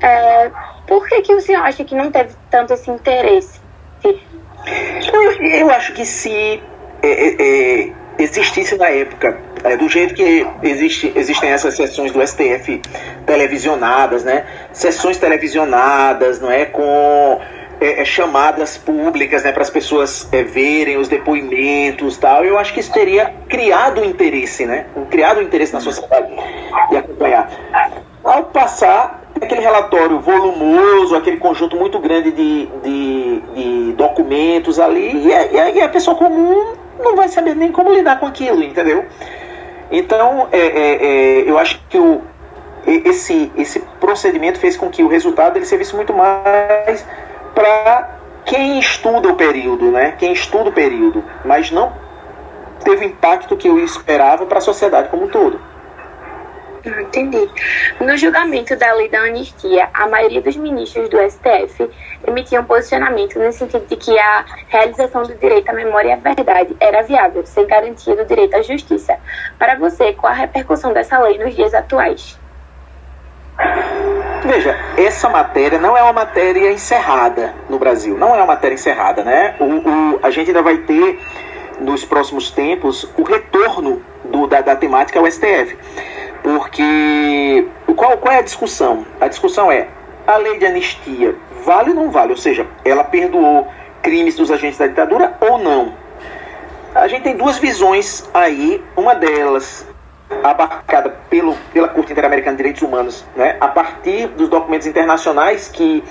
é, 0.00 0.50
por 0.86 1.06
que, 1.08 1.22
que 1.22 1.34
o 1.34 1.40
senhor 1.40 1.62
acha 1.62 1.84
que 1.84 1.94
não 1.94 2.10
teve 2.10 2.34
tanto 2.50 2.72
esse 2.72 2.90
interesse? 2.90 3.60
Eu, 4.02 5.32
eu 5.42 5.70
acho 5.70 5.92
que 5.92 6.04
se 6.04 6.62
é, 7.02 7.08
é, 7.08 7.86
é 7.88 7.92
existisse 8.18 8.76
na 8.76 8.88
época, 8.88 9.38
é, 9.64 9.76
do 9.76 9.88
jeito 9.88 10.14
que 10.14 10.46
existe, 10.62 11.12
existem 11.14 11.50
essas 11.50 11.74
sessões 11.74 12.12
do 12.12 12.26
STF 12.26 12.82
televisionadas, 13.26 14.24
né? 14.24 14.44
Sessões 14.72 15.16
televisionadas, 15.18 16.40
não 16.40 16.50
é? 16.50 16.66
Com 16.66 17.40
é, 17.80 18.02
é, 18.02 18.04
chamadas 18.04 18.76
públicas 18.76 19.42
né, 19.42 19.52
para 19.52 19.62
as 19.62 19.70
pessoas 19.70 20.28
é, 20.32 20.42
verem 20.42 20.98
os 20.98 21.08
depoimentos 21.08 22.18
tal, 22.18 22.44
eu 22.44 22.58
acho 22.58 22.74
que 22.74 22.80
isso 22.80 22.92
teria 22.92 23.34
criado 23.48 24.04
interesse, 24.04 24.66
né? 24.66 24.86
Criado 25.10 25.40
interesse 25.40 25.72
na 25.72 25.80
sociedade 25.80 26.28
de 26.90 26.96
acompanhar. 26.96 27.50
Ao 28.22 28.44
passar 28.44 29.22
aquele 29.40 29.62
relatório 29.62 30.20
volumoso, 30.20 31.16
aquele 31.16 31.38
conjunto 31.38 31.76
muito 31.76 31.98
grande 31.98 32.30
de, 32.30 32.66
de, 32.82 33.40
de 33.54 33.92
documentos 33.94 34.78
ali, 34.78 35.26
e 35.26 35.34
a, 35.34 35.70
e 35.70 35.80
a, 35.80 35.88
pessoa 35.88 36.16
comum 36.16 36.74
não 36.98 37.16
vai 37.16 37.28
saber 37.28 37.56
nem 37.56 37.72
como 37.72 37.92
lidar 37.92 38.20
com 38.20 38.26
aquilo, 38.26 38.62
entendeu? 38.62 39.06
Então, 39.90 40.48
é, 40.52 40.58
é, 40.58 41.06
é, 41.06 41.50
eu 41.50 41.58
acho 41.58 41.80
que 41.88 41.98
o, 41.98 42.20
esse, 42.86 43.50
esse 43.56 43.80
procedimento 43.98 44.58
fez 44.58 44.76
com 44.76 44.90
que 44.90 45.02
o 45.02 45.08
resultado 45.08 45.56
ele 45.56 45.64
servisse 45.64 45.96
muito 45.96 46.12
mais 46.12 47.06
para 47.54 48.18
quem 48.44 48.78
estuda 48.78 49.28
o 49.28 49.36
período, 49.36 49.90
né? 49.90 50.12
Quem 50.18 50.32
estuda 50.32 50.70
o 50.70 50.72
período, 50.72 51.24
mas 51.44 51.70
não 51.70 51.92
teve 52.84 53.04
o 53.04 53.08
impacto 53.08 53.56
que 53.56 53.68
eu 53.68 53.78
esperava 53.78 54.46
para 54.46 54.58
a 54.58 54.62
sociedade 54.62 55.08
como 55.08 55.24
um 55.24 55.28
todo. 55.28 55.60
Ah, 56.86 57.02
entendi. 57.02 57.48
No 58.00 58.16
julgamento 58.16 58.74
da 58.74 58.92
lei 58.94 59.08
da 59.08 59.20
anistia, 59.20 59.90
a 59.92 60.08
maioria 60.08 60.40
dos 60.40 60.56
ministros 60.56 61.10
do 61.10 61.18
STF 61.18 61.90
emitiam 62.26 62.64
posicionamento 62.64 63.38
no 63.38 63.52
sentido 63.52 63.86
de 63.86 63.96
que 63.96 64.18
a 64.18 64.44
realização 64.68 65.22
do 65.22 65.34
direito 65.34 65.68
à 65.68 65.74
memória 65.74 66.08
e 66.08 66.12
à 66.12 66.16
verdade 66.16 66.74
era 66.80 67.02
viável, 67.02 67.44
sem 67.44 67.66
garantia 67.66 68.16
do 68.16 68.24
direito 68.24 68.56
à 68.56 68.62
justiça. 68.62 69.18
Para 69.58 69.76
você, 69.76 70.14
qual 70.14 70.32
a 70.32 70.36
repercussão 70.36 70.94
dessa 70.94 71.18
lei 71.18 71.38
nos 71.38 71.54
dias 71.54 71.74
atuais? 71.74 72.38
Veja, 74.44 74.76
essa 74.96 75.28
matéria 75.28 75.78
não 75.78 75.96
é 75.96 76.02
uma 76.02 76.12
matéria 76.12 76.72
encerrada 76.72 77.54
no 77.68 77.78
Brasil, 77.78 78.16
não 78.16 78.34
é 78.34 78.38
uma 78.38 78.46
matéria 78.46 78.74
encerrada, 78.74 79.22
né? 79.22 79.54
O, 79.60 79.64
o 79.64 80.20
a 80.22 80.30
gente 80.30 80.48
ainda 80.48 80.62
vai 80.62 80.78
ter 80.78 81.20
nos 81.78 82.04
próximos 82.04 82.50
tempos 82.50 83.08
o 83.16 83.22
retorno 83.22 84.02
do, 84.24 84.46
da, 84.46 84.60
da 84.60 84.76
temática 84.76 85.18
ao 85.18 85.30
STF, 85.30 85.76
porque 86.42 87.66
qual, 87.94 88.16
qual 88.18 88.34
é 88.34 88.38
a 88.38 88.42
discussão? 88.42 89.06
A 89.20 89.28
discussão 89.28 89.70
é 89.70 89.88
a 90.26 90.36
lei 90.36 90.58
de 90.58 90.66
anistia 90.66 91.34
vale 91.64 91.90
ou 91.90 91.96
não 91.96 92.10
vale, 92.10 92.30
ou 92.30 92.36
seja, 92.36 92.66
ela 92.84 93.04
perdoou 93.04 93.68
crimes 94.02 94.36
dos 94.36 94.50
agentes 94.50 94.78
da 94.78 94.86
ditadura 94.86 95.36
ou 95.40 95.58
não? 95.58 95.94
A 96.94 97.06
gente 97.06 97.22
tem 97.22 97.36
duas 97.36 97.58
visões 97.58 98.28
aí, 98.34 98.82
uma 98.96 99.14
delas 99.14 99.86
abarcada 100.42 101.10
pelo, 101.28 101.54
pela 101.72 101.88
Corte 101.88 102.12
Interamericana 102.12 102.52
de 102.52 102.58
Direitos 102.58 102.82
Humanos, 102.82 103.24
né, 103.36 103.56
a 103.60 103.68
partir 103.68 104.28
dos 104.28 104.48
documentos 104.48 104.86
internacionais 104.86 105.68
que 105.68 106.02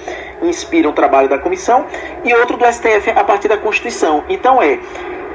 inspiram 0.41 0.91
o 0.91 0.93
trabalho 0.93 1.29
da 1.29 1.37
comissão, 1.37 1.85
e 2.23 2.33
outro 2.33 2.57
do 2.57 2.65
STF 2.65 3.09
a 3.11 3.23
partir 3.23 3.47
da 3.47 3.57
Constituição. 3.57 4.23
Então 4.29 4.61
é 4.61 4.79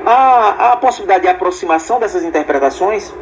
a, 0.04 0.72
a 0.72 0.76
possibilidade 0.76 1.22
de 1.22 1.28
aproximação 1.28 1.98
dessas 1.98 2.22
interpretações. 2.22 3.12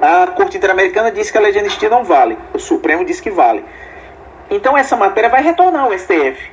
A 0.00 0.26
Corte 0.28 0.58
Interamericana 0.58 1.10
diz 1.10 1.30
que 1.30 1.38
a 1.38 1.40
lei 1.40 1.52
de 1.52 1.58
anistia 1.58 1.88
não 1.88 2.04
vale, 2.04 2.36
o 2.52 2.58
Supremo 2.58 3.04
diz 3.04 3.20
que 3.20 3.30
vale. 3.30 3.64
Então 4.50 4.76
essa 4.76 4.96
matéria 4.96 5.30
vai 5.30 5.42
retornar 5.42 5.84
ao 5.84 5.98
STF. 5.98 6.50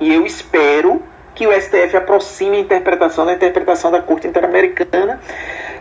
E 0.00 0.12
eu 0.12 0.26
espero 0.26 1.02
que 1.34 1.46
o 1.46 1.52
STF 1.52 1.96
aproxime 1.96 2.56
a 2.56 2.60
interpretação 2.60 3.26
da 3.26 3.34
interpretação 3.34 3.90
da 3.90 4.00
Corte 4.00 4.26
Interamericana 4.26 5.20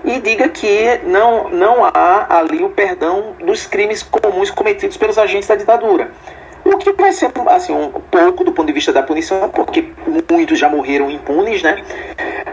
e 0.06 0.20
diga 0.20 0.48
que 0.50 1.00
não, 1.04 1.50
não 1.50 1.84
há 1.84 2.38
ali 2.38 2.64
o 2.64 2.70
perdão 2.70 3.36
dos 3.44 3.66
crimes 3.66 4.04
comuns 4.04 4.52
cometidos 4.52 4.98
pelos 4.98 5.18
agentes 5.18 5.48
da 5.48 5.56
ditadura. 5.56 6.12
O 6.64 6.78
que 6.78 6.92
vai 6.94 7.12
ser 7.12 7.32
assim, 7.48 7.74
um 7.74 7.92
pouco 7.92 8.44
do 8.44 8.52
ponto 8.52 8.66
de 8.66 8.74
vista 8.74 8.92
da 8.92 9.04
punição, 9.04 9.50
porque 9.50 9.92
muitos 10.32 10.58
já 10.58 10.68
morreram 10.68 11.12
impunes, 11.12 11.62
né? 11.62 11.84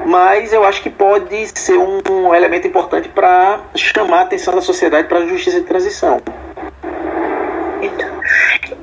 Mas 0.04 0.52
eu 0.52 0.64
acho 0.64 0.82
que 0.82 0.90
pode 0.90 1.48
ser 1.58 1.78
um, 1.78 2.02
um 2.10 2.34
elemento 2.34 2.66
importante 2.66 3.08
para 3.08 3.60
chamar 3.74 4.18
a 4.18 4.22
atenção 4.22 4.54
da 4.54 4.60
sociedade 4.60 5.08
para 5.08 5.20
a 5.20 5.26
justiça 5.26 5.60
de 5.60 5.66
transição. 5.66 6.20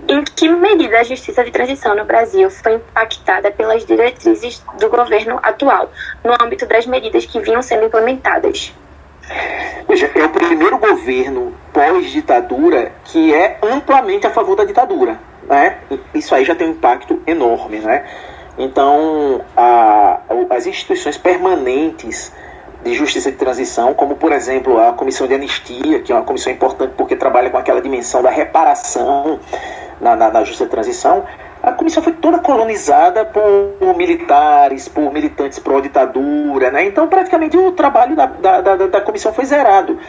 Em 0.09 0.23
que 0.23 0.49
medida 0.49 0.99
a 0.99 1.03
justiça 1.03 1.43
de 1.43 1.51
transição 1.51 1.95
no 1.95 2.03
Brasil 2.03 2.49
foi 2.49 2.73
impactada 2.73 3.51
pelas 3.51 3.85
diretrizes 3.85 4.59
do 4.79 4.89
governo 4.89 5.39
atual, 5.43 5.91
no 6.23 6.33
âmbito 6.41 6.65
das 6.65 6.87
medidas 6.87 7.27
que 7.27 7.39
vinham 7.39 7.61
sendo 7.61 7.85
implementadas? 7.85 8.73
Veja, 9.87 10.09
é 10.15 10.23
o 10.23 10.29
primeiro 10.29 10.79
governo 10.79 11.53
pós-ditadura 11.71 12.91
que 13.05 13.31
é 13.31 13.59
amplamente 13.61 14.25
a 14.25 14.31
favor 14.31 14.55
da 14.55 14.65
ditadura. 14.65 15.19
Né? 15.43 15.77
Isso 16.15 16.33
aí 16.33 16.43
já 16.43 16.55
tem 16.55 16.69
um 16.69 16.71
impacto 16.71 17.21
enorme. 17.27 17.77
Né? 17.77 18.03
Então, 18.57 19.45
a, 19.55 20.21
as 20.49 20.65
instituições 20.65 21.19
permanentes 21.19 22.33
de 22.83 22.95
justiça 22.95 23.31
de 23.31 23.37
transição, 23.37 23.93
como 23.93 24.15
por 24.15 24.31
exemplo 24.31 24.79
a 24.79 24.93
comissão 24.93 25.27
de 25.27 25.35
anistia, 25.35 26.01
que 26.01 26.11
é 26.11 26.15
uma 26.15 26.23
comissão 26.23 26.51
importante 26.51 26.93
porque 26.97 27.15
trabalha 27.15 27.51
com 27.51 27.57
aquela 27.57 27.81
dimensão 27.81 28.23
da 28.23 28.31
reparação 28.31 29.39
na, 29.99 30.15
na, 30.15 30.31
na 30.31 30.39
justiça 30.41 30.65
de 30.65 30.71
transição, 30.71 31.25
a 31.61 31.73
comissão 31.73 32.01
foi 32.01 32.13
toda 32.13 32.39
colonizada 32.39 33.25
por 33.25 33.95
militares, 33.95 34.87
por 34.87 35.11
militantes 35.11 35.59
pró-ditadura, 35.59 36.71
né? 36.71 36.85
então 36.85 37.07
praticamente 37.07 37.57
o 37.57 37.71
trabalho 37.73 38.15
da, 38.15 38.25
da, 38.25 38.61
da, 38.61 38.75
da 38.75 39.01
comissão 39.01 39.33
foi 39.33 39.45
zerado. 39.45 39.99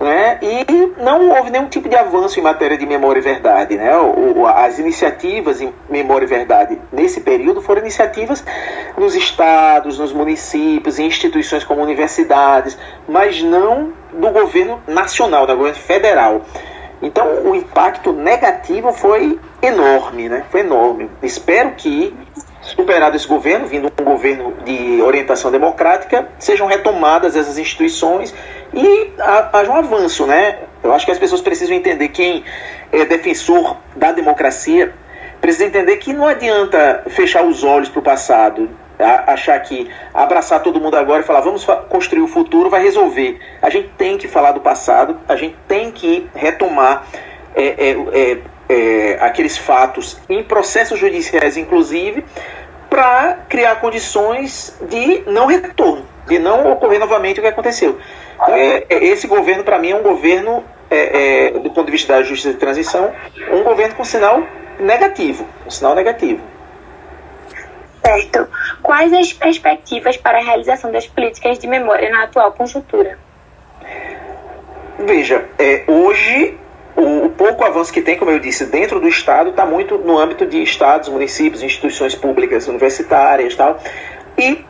Né? 0.00 0.38
E 0.42 0.92
não 1.00 1.30
houve 1.30 1.50
nenhum 1.50 1.68
tipo 1.68 1.88
de 1.88 1.94
avanço 1.94 2.40
em 2.40 2.42
matéria 2.42 2.76
de 2.76 2.84
memória 2.84 3.20
e 3.20 3.22
verdade. 3.22 3.76
Né? 3.76 3.96
O, 3.96 4.46
as 4.48 4.80
iniciativas 4.80 5.60
em 5.60 5.72
memória 5.88 6.24
e 6.24 6.28
verdade 6.28 6.80
nesse 6.92 7.20
período 7.20 7.62
foram 7.62 7.82
iniciativas 7.82 8.44
nos 8.96 9.14
estados, 9.14 10.00
nos 10.00 10.12
municípios, 10.12 10.98
em 10.98 11.06
instituições 11.06 11.62
como 11.62 11.82
universidades, 11.82 12.76
mas 13.08 13.42
não 13.42 13.92
do 14.12 14.30
governo 14.30 14.80
nacional, 14.88 15.46
do 15.46 15.56
governo 15.56 15.78
federal. 15.78 16.42
Então 17.02 17.42
o 17.44 17.54
impacto 17.54 18.12
negativo 18.12 18.92
foi 18.92 19.38
enorme, 19.60 20.28
né? 20.28 20.44
Foi 20.50 20.60
enorme. 20.60 21.10
Espero 21.22 21.72
que 21.72 22.16
superado 22.60 23.16
esse 23.16 23.26
governo, 23.26 23.66
vindo 23.66 23.92
um 24.00 24.04
governo 24.04 24.54
de 24.64 25.02
orientação 25.02 25.50
democrática, 25.50 26.28
sejam 26.38 26.66
retomadas 26.68 27.34
essas 27.36 27.58
instituições 27.58 28.32
e 28.72 29.12
haja 29.52 29.70
um 29.70 29.76
avanço, 29.76 30.26
né? 30.26 30.60
Eu 30.82 30.92
acho 30.92 31.04
que 31.04 31.12
as 31.12 31.18
pessoas 31.18 31.40
precisam 31.40 31.74
entender 31.74 32.08
quem 32.08 32.44
é 32.92 33.04
defensor 33.04 33.76
da 33.96 34.12
democracia 34.12 34.94
precisa 35.42 35.64
entender 35.64 35.96
que 35.96 36.12
não 36.12 36.28
adianta 36.28 37.02
fechar 37.08 37.44
os 37.44 37.64
olhos 37.64 37.88
para 37.88 37.98
o 37.98 38.02
passado. 38.02 38.70
Achar 39.02 39.58
que 39.60 39.90
abraçar 40.14 40.62
todo 40.62 40.80
mundo 40.80 40.96
agora 40.96 41.22
e 41.22 41.24
falar 41.24 41.40
vamos 41.40 41.64
construir 41.88 42.22
o 42.22 42.28
futuro 42.28 42.70
vai 42.70 42.82
resolver. 42.82 43.38
A 43.60 43.70
gente 43.70 43.88
tem 43.98 44.16
que 44.16 44.28
falar 44.28 44.52
do 44.52 44.60
passado, 44.60 45.18
a 45.28 45.36
gente 45.36 45.56
tem 45.66 45.90
que 45.90 46.28
retomar 46.34 47.06
é, 47.54 47.64
é, 47.64 47.90
é, 48.12 48.38
é 48.68 49.18
aqueles 49.20 49.56
fatos 49.58 50.18
em 50.28 50.42
processos 50.42 50.98
judiciais, 50.98 51.56
inclusive, 51.56 52.24
para 52.88 53.38
criar 53.48 53.76
condições 53.76 54.76
de 54.88 55.22
não 55.26 55.46
retorno, 55.46 56.06
de 56.26 56.38
não 56.38 56.70
ocorrer 56.72 57.00
novamente 57.00 57.40
o 57.40 57.42
que 57.42 57.48
aconteceu. 57.48 57.98
Então, 58.34 58.54
é, 58.54 58.84
é, 58.88 59.04
esse 59.04 59.26
governo, 59.26 59.64
para 59.64 59.78
mim, 59.78 59.90
é 59.90 59.96
um 59.96 60.02
governo, 60.02 60.64
do 61.62 61.70
ponto 61.70 61.86
de 61.86 61.92
vista 61.92 62.12
da 62.12 62.22
justiça 62.22 62.52
de 62.52 62.60
transição, 62.60 63.12
um 63.50 63.62
governo 63.62 63.94
com 63.94 64.04
sinal 64.04 64.42
negativo, 64.78 65.46
um 65.66 65.70
sinal 65.70 65.94
negativo. 65.94 66.51
Certo. 68.04 68.48
Quais 68.82 69.12
as 69.12 69.32
perspectivas 69.32 70.16
para 70.16 70.38
a 70.38 70.42
realização 70.42 70.90
das 70.90 71.06
políticas 71.06 71.58
de 71.58 71.66
memória 71.68 72.10
na 72.10 72.24
atual 72.24 72.52
conjuntura? 72.52 73.18
Veja, 74.98 75.44
é, 75.58 75.84
hoje 75.86 76.58
o, 76.96 77.26
o, 77.26 77.30
pouco 77.30 77.64
avanço 77.64 77.92
que 77.92 78.02
tem, 78.02 78.18
como 78.18 78.30
eu 78.30 78.38
disse, 78.38 78.66
dentro 78.66 79.00
do 79.00 79.08
Estado 79.08 79.50
está 79.50 79.64
muito 79.64 79.98
no 79.98 80.18
âmbito 80.18 80.46
de 80.46 80.62
estados, 80.62 81.08
municípios, 81.08 81.62
instituições 81.62 82.14
públicas, 82.14 82.66
universitárias 82.68 83.54
tal, 83.54 83.78
e 84.36 84.64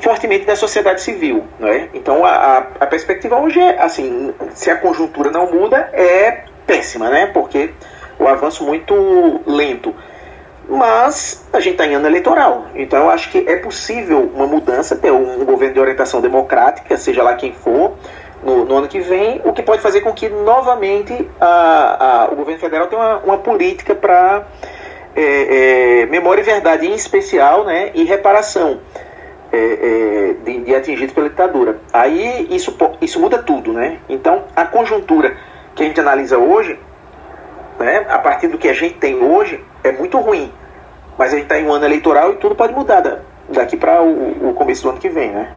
fortemente 0.00 0.46
da 0.46 0.56
sociedade 0.56 1.02
civil. 1.02 1.44
Né? 1.58 1.88
Então 1.92 2.24
a, 2.24 2.30
a, 2.30 2.58
a 2.80 2.86
perspectiva 2.86 3.38
hoje 3.38 3.60
é, 3.60 3.80
assim, 3.80 4.32
se 4.54 4.70
a 4.70 4.76
conjuntura 4.76 5.30
não 5.30 5.50
muda, 5.52 5.90
é 5.92 6.44
péssima, 6.66 7.10
né? 7.10 7.26
porque 7.26 7.70
o 8.18 8.28
avanço 8.28 8.64
muito 8.64 9.40
lento 9.46 9.94
mas 10.70 11.44
a 11.52 11.58
gente 11.58 11.72
está 11.72 11.86
em 11.86 11.94
ano 11.94 12.06
eleitoral. 12.06 12.66
Então 12.74 13.00
eu 13.00 13.10
acho 13.10 13.30
que 13.30 13.38
é 13.38 13.56
possível 13.56 14.30
uma 14.34 14.46
mudança, 14.46 14.94
ter 14.94 15.10
um 15.10 15.44
governo 15.44 15.74
de 15.74 15.80
orientação 15.80 16.20
democrática, 16.20 16.96
seja 16.96 17.22
lá 17.22 17.34
quem 17.34 17.52
for, 17.52 17.94
no, 18.42 18.64
no 18.64 18.76
ano 18.76 18.88
que 18.88 19.00
vem, 19.00 19.40
o 19.44 19.52
que 19.52 19.62
pode 19.62 19.82
fazer 19.82 20.00
com 20.00 20.12
que 20.12 20.28
novamente 20.28 21.28
a, 21.40 22.24
a, 22.24 22.32
o 22.32 22.36
governo 22.36 22.60
federal 22.60 22.86
tenha 22.86 23.02
uma, 23.02 23.18
uma 23.18 23.38
política 23.38 23.94
para 23.94 24.46
é, 25.14 26.02
é, 26.02 26.06
memória 26.06 26.40
e 26.40 26.44
verdade, 26.44 26.86
em 26.86 26.94
especial, 26.94 27.64
né, 27.64 27.90
e 27.92 28.04
reparação. 28.04 28.80
É, 29.52 29.56
é, 29.58 30.34
de, 30.44 30.60
de 30.60 30.74
atingidos 30.76 31.12
pela 31.12 31.28
ditadura. 31.28 31.80
Aí 31.92 32.46
isso, 32.50 32.78
isso 33.00 33.18
muda 33.18 33.42
tudo, 33.42 33.72
né? 33.72 33.98
Então 34.08 34.44
a 34.54 34.64
conjuntura 34.64 35.36
que 35.74 35.82
a 35.82 35.86
gente 35.86 35.98
analisa 35.98 36.38
hoje, 36.38 36.78
né, 37.76 38.06
a 38.08 38.18
partir 38.20 38.46
do 38.46 38.56
que 38.56 38.68
a 38.68 38.72
gente 38.72 38.94
tem 38.98 39.16
hoje, 39.20 39.60
é 39.82 39.90
muito 39.90 40.16
ruim. 40.18 40.52
Mas 41.18 41.32
a 41.32 41.36
gente 41.36 41.44
está 41.44 41.58
em 41.58 41.66
um 41.66 41.72
ano 41.72 41.84
eleitoral 41.84 42.32
e 42.32 42.36
tudo 42.36 42.54
pode 42.54 42.72
mudar 42.72 43.22
daqui 43.48 43.76
para 43.76 44.02
o, 44.02 44.50
o 44.50 44.54
começo 44.54 44.82
do 44.82 44.90
ano 44.90 44.98
que 44.98 45.08
vem, 45.08 45.30
né? 45.30 45.52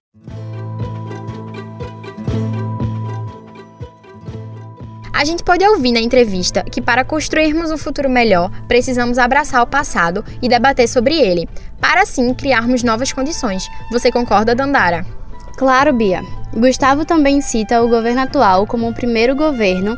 A 5.14 5.26
gente 5.26 5.44
pode 5.44 5.66
ouvir 5.66 5.94
na 5.94 6.02
entrevista 6.02 6.64
que 6.64 6.82
para 6.82 7.06
construirmos 7.06 7.72
um 7.72 7.78
futuro 7.78 8.10
melhor, 8.10 8.52
precisamos 8.68 9.18
abraçar 9.18 9.64
o 9.64 9.68
passado 9.68 10.26
e 10.42 10.50
debater 10.50 10.86
sobre 10.86 11.16
ele, 11.18 11.48
para 11.80 12.02
assim 12.02 12.34
criarmos 12.34 12.84
novas 12.84 13.14
condições. 13.14 13.64
Você 13.90 14.12
concorda, 14.12 14.54
Dandara? 14.54 15.06
Claro, 15.56 15.94
Bia. 15.94 16.22
Gustavo 16.54 17.06
também 17.06 17.40
cita 17.40 17.82
o 17.82 17.88
governo 17.88 18.22
atual 18.22 18.68
como 18.68 18.90
o 18.90 18.94
primeiro 18.94 19.34
governo 19.34 19.96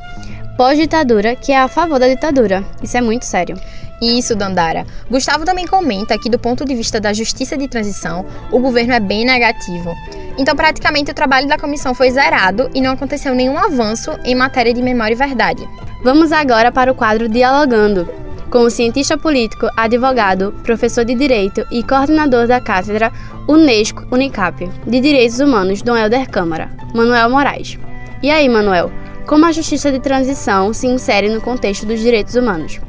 pós-ditadura 0.57 1.35
que 1.35 1.51
é 1.51 1.59
a 1.59 1.67
favor 1.67 1.99
da 1.99 2.07
ditadura. 2.07 2.63
Isso 2.83 2.95
é 2.95 3.01
muito 3.01 3.25
sério. 3.25 3.57
Isso, 4.01 4.35
Dandara. 4.35 4.85
Gustavo 5.09 5.45
também 5.45 5.65
comenta 5.65 6.17
que, 6.17 6.29
do 6.29 6.37
ponto 6.37 6.65
de 6.65 6.75
vista 6.75 6.99
da 6.99 7.13
justiça 7.13 7.57
de 7.57 7.67
transição, 7.67 8.25
o 8.51 8.59
governo 8.59 8.93
é 8.93 8.99
bem 8.99 9.25
negativo. 9.25 9.93
Então, 10.37 10.55
praticamente, 10.55 11.11
o 11.11 11.15
trabalho 11.15 11.47
da 11.47 11.57
comissão 11.57 11.93
foi 11.93 12.11
zerado 12.11 12.69
e 12.73 12.81
não 12.81 12.91
aconteceu 12.91 13.33
nenhum 13.33 13.57
avanço 13.57 14.11
em 14.25 14.35
matéria 14.35 14.73
de 14.73 14.81
memória 14.81 15.13
e 15.13 15.17
verdade. 15.17 15.67
Vamos 16.03 16.31
agora 16.31 16.71
para 16.71 16.91
o 16.91 16.95
quadro 16.95 17.29
Dialogando, 17.29 18.07
com 18.49 18.59
o 18.59 18.69
cientista 18.69 19.17
político, 19.17 19.67
advogado, 19.75 20.53
professor 20.63 21.03
de 21.03 21.15
Direito 21.15 21.65
e 21.71 21.81
coordenador 21.83 22.47
da 22.47 22.61
cátedra 22.61 23.11
Unesco 23.47 24.05
Unicap 24.11 24.69
de 24.85 24.99
Direitos 24.99 25.39
Humanos, 25.39 25.81
Dom 25.81 25.97
Helder 25.97 26.29
Câmara, 26.29 26.69
Manuel 26.93 27.29
Moraes. 27.29 27.77
E 28.21 28.29
aí, 28.29 28.47
Manuel, 28.47 28.91
como 29.25 29.45
a 29.45 29.51
justiça 29.51 29.91
de 29.91 29.99
transição 29.99 30.73
se 30.73 30.85
insere 30.85 31.29
no 31.29 31.41
contexto 31.41 31.85
dos 31.85 31.99
direitos 31.99 32.35
humanos? 32.35 32.79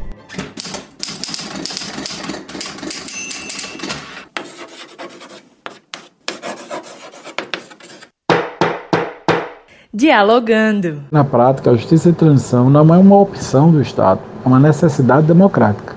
Dialogando. 10.06 10.98
Na 11.10 11.24
prática, 11.24 11.68
a 11.68 11.74
justiça 11.74 12.12
de 12.12 12.16
transição 12.16 12.70
não 12.70 12.94
é 12.94 12.96
uma 12.96 13.18
opção 13.18 13.72
do 13.72 13.82
Estado, 13.82 14.20
é 14.44 14.48
uma 14.48 14.60
necessidade 14.60 15.26
democrática. 15.26 15.96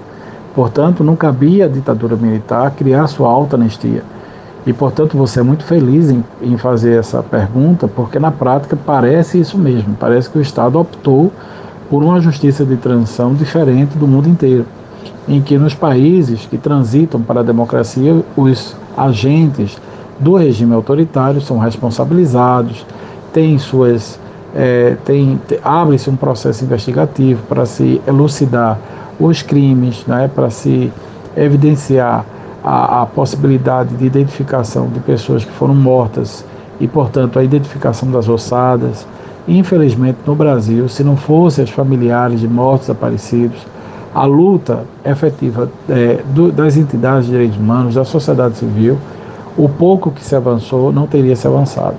Portanto, 0.56 1.04
não 1.04 1.15
cabia 1.15 1.65
à 1.65 1.67
ditadura 1.67 2.15
militar 2.15 2.72
criar 2.72 3.06
sua 3.06 3.30
alta 3.30 3.56
anistia. 3.56 4.02
E, 4.65 4.74
portanto, 4.74 5.15
você 5.15 5.41
é 5.41 5.43
muito 5.43 5.63
feliz 5.63 6.10
em, 6.10 6.24
em 6.41 6.58
fazer 6.58 6.98
essa 6.98 7.22
pergunta, 7.22 7.88
porque 7.88 8.17
na 8.17 8.32
prática 8.32 8.76
parece 8.76 9.39
isso 9.39 9.60
mesmo. 9.60 9.95
Parece 10.00 10.28
que 10.28 10.39
o 10.39 10.41
Estado 10.41 10.80
optou 10.80 11.32
por 11.88 12.02
uma 12.02 12.19
justiça 12.19 12.65
de 12.65 12.78
transição 12.78 13.36
diferente 13.36 13.95
do 13.95 14.08
mundo 14.08 14.28
inteiro, 14.28 14.65
em 15.28 15.39
que 15.39 15.56
nos 15.56 15.76
países 15.76 16.48
que 16.48 16.58
transitam 16.58 17.22
para 17.22 17.41
a 17.41 17.43
democracia, 17.43 18.26
os 18.36 18.76
agentes 18.98 19.78
do 20.19 20.36
regime 20.36 20.74
autoritário 20.74 21.39
são 21.39 21.60
responsabilizados, 21.60 22.84
tem 23.33 23.57
suas 23.57 24.19
é, 24.55 24.95
tem, 25.05 25.39
abre-se 25.63 26.09
um 26.09 26.15
processo 26.15 26.63
investigativo 26.63 27.41
para 27.47 27.65
se 27.65 28.01
elucidar 28.07 28.79
os 29.19 29.41
crimes, 29.41 30.05
né, 30.07 30.29
para 30.33 30.49
se 30.49 30.91
evidenciar 31.35 32.25
a, 32.63 33.01
a, 33.01 33.05
possibilidade 33.05 33.95
de 33.95 34.05
identificação 34.05 34.87
de 34.87 34.99
pessoas 35.01 35.45
que 35.45 35.51
foram 35.51 35.75
mortas 35.75 36.45
e, 36.79 36.87
portanto, 36.87 37.37
a 37.37 37.43
identificação 37.43 38.09
das 38.11 38.27
ossadas. 38.27 39.05
Infelizmente, 39.47 40.17
no 40.25 40.35
Brasil, 40.35 40.87
se 40.87 41.03
não 41.03 41.15
fossem 41.15 41.63
os 41.63 41.69
familiares 41.71 42.39
de 42.39 42.47
mortos 42.47 42.87
desaparecidos, 42.87 43.59
a 44.13 44.25
luta 44.25 44.83
efetiva 45.05 45.69
é, 45.87 46.21
do, 46.33 46.51
das 46.51 46.75
entidades 46.75 47.25
de 47.25 47.31
direitos 47.31 47.57
humanos, 47.57 47.95
da 47.95 48.03
sociedade 48.03 48.57
civil, 48.57 48.97
o 49.57 49.67
pouco 49.69 50.11
que 50.11 50.23
se 50.23 50.35
avançou 50.35 50.91
não 50.91 51.05
teria 51.05 51.35
se 51.35 51.45
avançado 51.45 51.97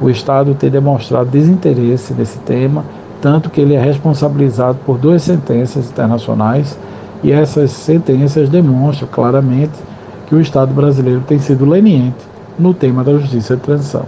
o 0.00 0.10
Estado 0.10 0.54
tem 0.54 0.70
demonstrado 0.70 1.30
desinteresse 1.30 2.14
nesse 2.14 2.38
tema, 2.38 2.84
tanto 3.20 3.50
que 3.50 3.60
ele 3.60 3.74
é 3.74 3.80
responsabilizado 3.80 4.78
por 4.84 4.98
duas 4.98 5.22
sentenças 5.22 5.88
internacionais 5.88 6.78
e 7.22 7.32
essas 7.32 7.70
sentenças 7.70 8.48
demonstram 8.48 9.08
claramente 9.08 9.72
que 10.26 10.34
o 10.34 10.40
Estado 10.40 10.74
brasileiro 10.74 11.22
tem 11.26 11.38
sido 11.38 11.64
leniente 11.64 12.18
no 12.58 12.74
tema 12.74 13.02
da 13.02 13.12
justiça 13.12 13.56
de 13.56 13.62
transição. 13.62 14.06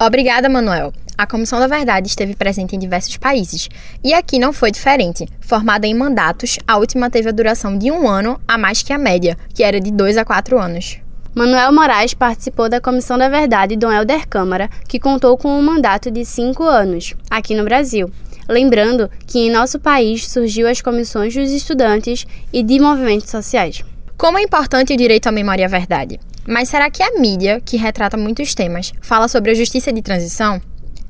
Obrigada, 0.00 0.48
Manuel. 0.48 0.92
A 1.16 1.26
Comissão 1.26 1.58
da 1.58 1.66
Verdade 1.66 2.06
esteve 2.06 2.36
presente 2.36 2.76
em 2.76 2.78
diversos 2.78 3.16
países 3.16 3.68
e 4.04 4.14
aqui 4.14 4.38
não 4.38 4.52
foi 4.52 4.70
diferente. 4.70 5.26
Formada 5.40 5.86
em 5.86 5.94
mandatos, 5.94 6.58
a 6.68 6.76
última 6.76 7.10
teve 7.10 7.28
a 7.28 7.32
duração 7.32 7.76
de 7.76 7.90
um 7.90 8.08
ano 8.08 8.40
a 8.46 8.56
mais 8.56 8.82
que 8.82 8.92
a 8.92 8.98
média, 8.98 9.36
que 9.52 9.64
era 9.64 9.80
de 9.80 9.90
dois 9.90 10.16
a 10.16 10.24
quatro 10.24 10.60
anos. 10.60 11.00
Manuel 11.34 11.72
Moraes 11.72 12.14
participou 12.14 12.68
da 12.68 12.80
Comissão 12.80 13.18
da 13.18 13.28
Verdade 13.28 13.76
Dom 13.76 13.92
Helder 13.92 14.26
Câmara, 14.26 14.68
que 14.88 14.98
contou 14.98 15.36
com 15.36 15.48
um 15.48 15.62
mandato 15.62 16.10
de 16.10 16.24
cinco 16.24 16.64
anos, 16.64 17.14
aqui 17.30 17.54
no 17.54 17.64
Brasil. 17.64 18.10
Lembrando 18.48 19.10
que 19.26 19.38
em 19.38 19.50
nosso 19.50 19.78
país 19.78 20.26
surgiu 20.28 20.66
as 20.66 20.80
comissões 20.80 21.34
dos 21.34 21.50
estudantes 21.50 22.26
e 22.52 22.62
de 22.62 22.80
movimentos 22.80 23.30
sociais. 23.30 23.84
Como 24.16 24.38
é 24.38 24.42
importante 24.42 24.92
o 24.92 24.96
direito 24.96 25.28
à 25.28 25.32
memória 25.32 25.62
e 25.62 25.64
à 25.66 25.68
verdade? 25.68 26.18
Mas 26.46 26.70
será 26.70 26.90
que 26.90 27.02
a 27.02 27.20
mídia, 27.20 27.60
que 27.64 27.76
retrata 27.76 28.16
muitos 28.16 28.54
temas, 28.54 28.92
fala 29.02 29.28
sobre 29.28 29.50
a 29.50 29.54
justiça 29.54 29.92
de 29.92 30.00
transição? 30.00 30.60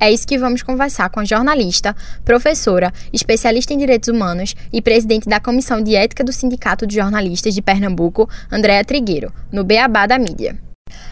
É 0.00 0.12
isso 0.12 0.28
que 0.28 0.38
vamos 0.38 0.62
conversar 0.62 1.10
com 1.10 1.18
a 1.18 1.24
jornalista, 1.24 1.94
professora, 2.24 2.92
especialista 3.12 3.74
em 3.74 3.78
direitos 3.78 4.08
humanos 4.08 4.54
e 4.72 4.80
presidente 4.80 5.28
da 5.28 5.40
Comissão 5.40 5.82
de 5.82 5.96
Ética 5.96 6.22
do 6.22 6.32
Sindicato 6.32 6.86
de 6.86 6.94
Jornalistas 6.94 7.52
de 7.52 7.60
Pernambuco, 7.60 8.30
Andréa 8.50 8.84
Trigueiro, 8.84 9.32
no 9.50 9.64
Beabá 9.64 10.06
da 10.06 10.16
Mídia. 10.16 10.56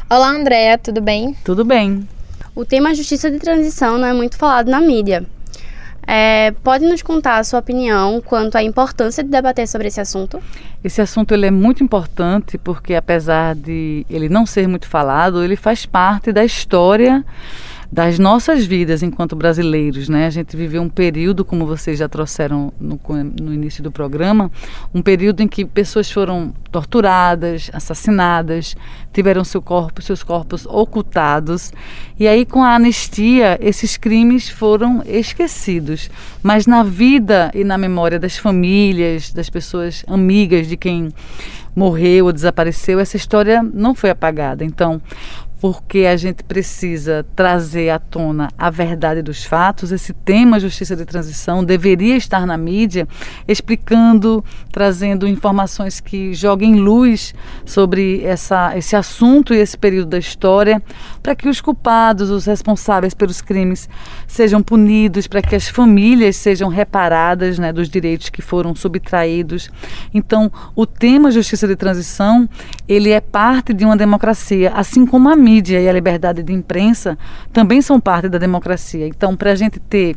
Olá, 0.09 0.29
Andréa, 0.29 0.79
tudo 0.79 1.01
bem? 1.01 1.37
Tudo 1.43 1.65
bem. 1.65 2.09
O 2.55 2.65
tema 2.65 2.95
justiça 2.95 3.29
de 3.29 3.41
transição 3.41 3.99
não 3.99 4.07
é 4.07 4.13
muito 4.13 4.37
falado 4.37 4.71
na 4.71 4.81
mídia. 4.81 5.27
É, 6.07 6.53
pode 6.63 6.87
nos 6.87 7.03
contar 7.03 7.39
a 7.39 7.45
sua 7.45 7.59
opinião 7.59 8.23
quanto 8.25 8.55
à 8.55 8.63
importância 8.63 9.25
de 9.25 9.29
debater 9.29 9.67
sobre 9.67 9.89
esse 9.89 10.01
assunto? 10.01 10.41
Esse 10.85 11.03
assunto 11.03 11.35
ele 11.35 11.47
é 11.47 11.51
muito 11.51 11.83
importante 11.83 12.57
porque, 12.57 12.95
apesar 12.95 13.57
de 13.57 14.07
ele 14.09 14.29
não 14.29 14.47
ser 14.47 14.69
muito 14.69 14.87
falado, 14.87 15.43
ele 15.43 15.57
faz 15.57 15.85
parte 15.85 16.31
da 16.31 16.45
história 16.45 17.25
das 17.91 18.19
nossas 18.19 18.65
vidas 18.65 19.03
enquanto 19.03 19.37
brasileiros, 19.37 20.09
né? 20.09 20.27
A 20.27 20.31
gente 20.31 20.57
viveu 20.57 20.83
um 20.83 20.89
período, 20.89 21.45
como 21.45 21.67
vocês 21.67 21.99
já 21.99 22.09
trouxeram 22.09 22.73
no, 22.81 22.99
no 23.41 23.55
início 23.55 23.83
do 23.83 23.91
programa, 23.91 24.51
um 24.93 25.01
período 25.01 25.41
em 25.43 25.49
que 25.49 25.65
pessoas 25.65 26.11
foram 26.11 26.53
torturadas, 26.71 27.71
assassinadas, 27.73 28.77
tiveram 29.13 29.45
seu 29.45 29.63
corpo, 29.63 30.03
seus 30.03 30.23
corpos 30.23 30.67
ocultados. 30.67 31.73
E 32.19 32.27
aí, 32.27 32.45
com 32.45 32.63
a 32.63 32.75
anistia, 32.75 33.59
esses 33.63 33.97
crimes 33.97 34.49
foram 34.49 35.03
esquecidos. 35.07 36.11
Mas 36.43 36.67
na 36.67 36.83
vida 36.83 37.51
e 37.55 37.65
na 37.65 37.79
memória 37.79 38.19
das 38.19 38.37
famílias, 38.37 39.33
das 39.33 39.49
pessoas 39.49 40.05
amigas 40.07 40.67
de 40.67 40.77
quem 40.77 41.11
morreu 41.75 42.27
ou 42.27 42.33
desapareceu, 42.33 42.99
essa 42.99 43.17
história 43.17 43.63
não 43.63 43.95
foi 43.95 44.11
apagada. 44.11 44.65
Então, 44.65 45.01
porque 45.67 46.07
a 46.07 46.17
gente 46.17 46.45
precisa 46.45 47.27
trazer 47.35 47.91
à 47.91 47.99
tona 47.99 48.49
a 48.57 48.71
verdade 48.71 49.21
dos 49.21 49.45
fatos. 49.45 49.91
Esse 49.91 50.13
tema 50.13 50.61
justiça 50.61 50.95
de 50.95 51.05
transição 51.05 51.65
deveria 51.65 52.17
estar 52.17 52.47
na 52.47 52.57
mídia, 52.57 53.09
explicando, 53.49 54.45
trazendo 54.71 55.27
informações 55.27 55.99
que 55.99 56.33
joguem 56.33 56.77
luz 56.77 57.35
sobre 57.65 58.23
essa, 58.23 58.79
esse 58.79 58.95
assunto 58.95 59.53
e 59.53 59.57
esse 59.57 59.77
período 59.77 60.11
da 60.11 60.19
história, 60.19 60.81
para 61.21 61.35
que 61.35 61.49
os 61.49 61.61
culpados, 61.61 62.31
os 62.31 62.47
responsáveis 62.47 63.13
pelos 63.13 63.41
crimes, 63.41 63.89
sejam 64.29 64.63
punidos, 64.63 65.27
para 65.27 65.43
que 65.43 65.57
as 65.57 65.67
famílias 65.67 66.37
sejam 66.37 66.69
reparadas 66.69 67.59
né, 67.59 67.73
dos 67.73 67.89
direitos 67.89 68.29
que 68.29 68.41
foram 68.41 68.73
subtraídos. 68.73 69.69
Então, 70.15 70.49
o 70.77 70.87
tema 70.87 71.33
justiça 71.33 71.67
de 71.67 71.75
transição 71.75 72.49
ele 72.87 73.11
é 73.11 73.21
parte 73.21 73.75
de 73.75 73.85
uma 73.85 73.97
democracia, 73.97 74.71
assim 74.73 75.05
como 75.05 75.29
a 75.29 75.35
mídia 75.35 75.56
e 75.65 75.89
a 75.89 75.93
liberdade 75.93 76.43
de 76.43 76.53
imprensa 76.53 77.19
também 77.53 77.81
são 77.81 78.01
parte 78.01 78.29
da 78.29 78.39
democracia. 78.39 79.07
Então, 79.07 79.37
para 79.37 79.53
a 79.53 79.55
gente 79.55 79.79
ter 79.79 80.17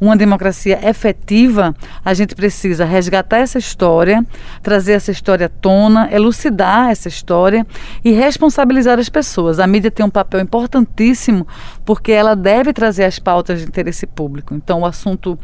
uma 0.00 0.16
democracia 0.16 0.78
efetiva, 0.88 1.74
a 2.04 2.14
gente 2.14 2.34
precisa 2.34 2.84
resgatar 2.84 3.38
essa 3.38 3.58
história, 3.58 4.24
trazer 4.62 4.92
essa 4.92 5.10
história 5.10 5.46
à 5.46 5.48
tona, 5.48 6.08
elucidar 6.12 6.90
essa 6.90 7.08
história 7.08 7.66
e 8.04 8.12
responsabilizar 8.12 8.98
as 8.98 9.08
pessoas. 9.08 9.58
A 9.58 9.66
mídia 9.66 9.90
tem 9.90 10.04
um 10.04 10.10
papel 10.10 10.40
importantíssimo 10.40 11.46
porque 11.84 12.12
ela 12.12 12.34
deve 12.36 12.72
trazer 12.72 13.04
as 13.04 13.18
pautas 13.18 13.60
de 13.60 13.66
interesse 13.66 14.06
público. 14.06 14.54
Então, 14.54 14.80
o 14.80 14.86
assunto 14.86 15.38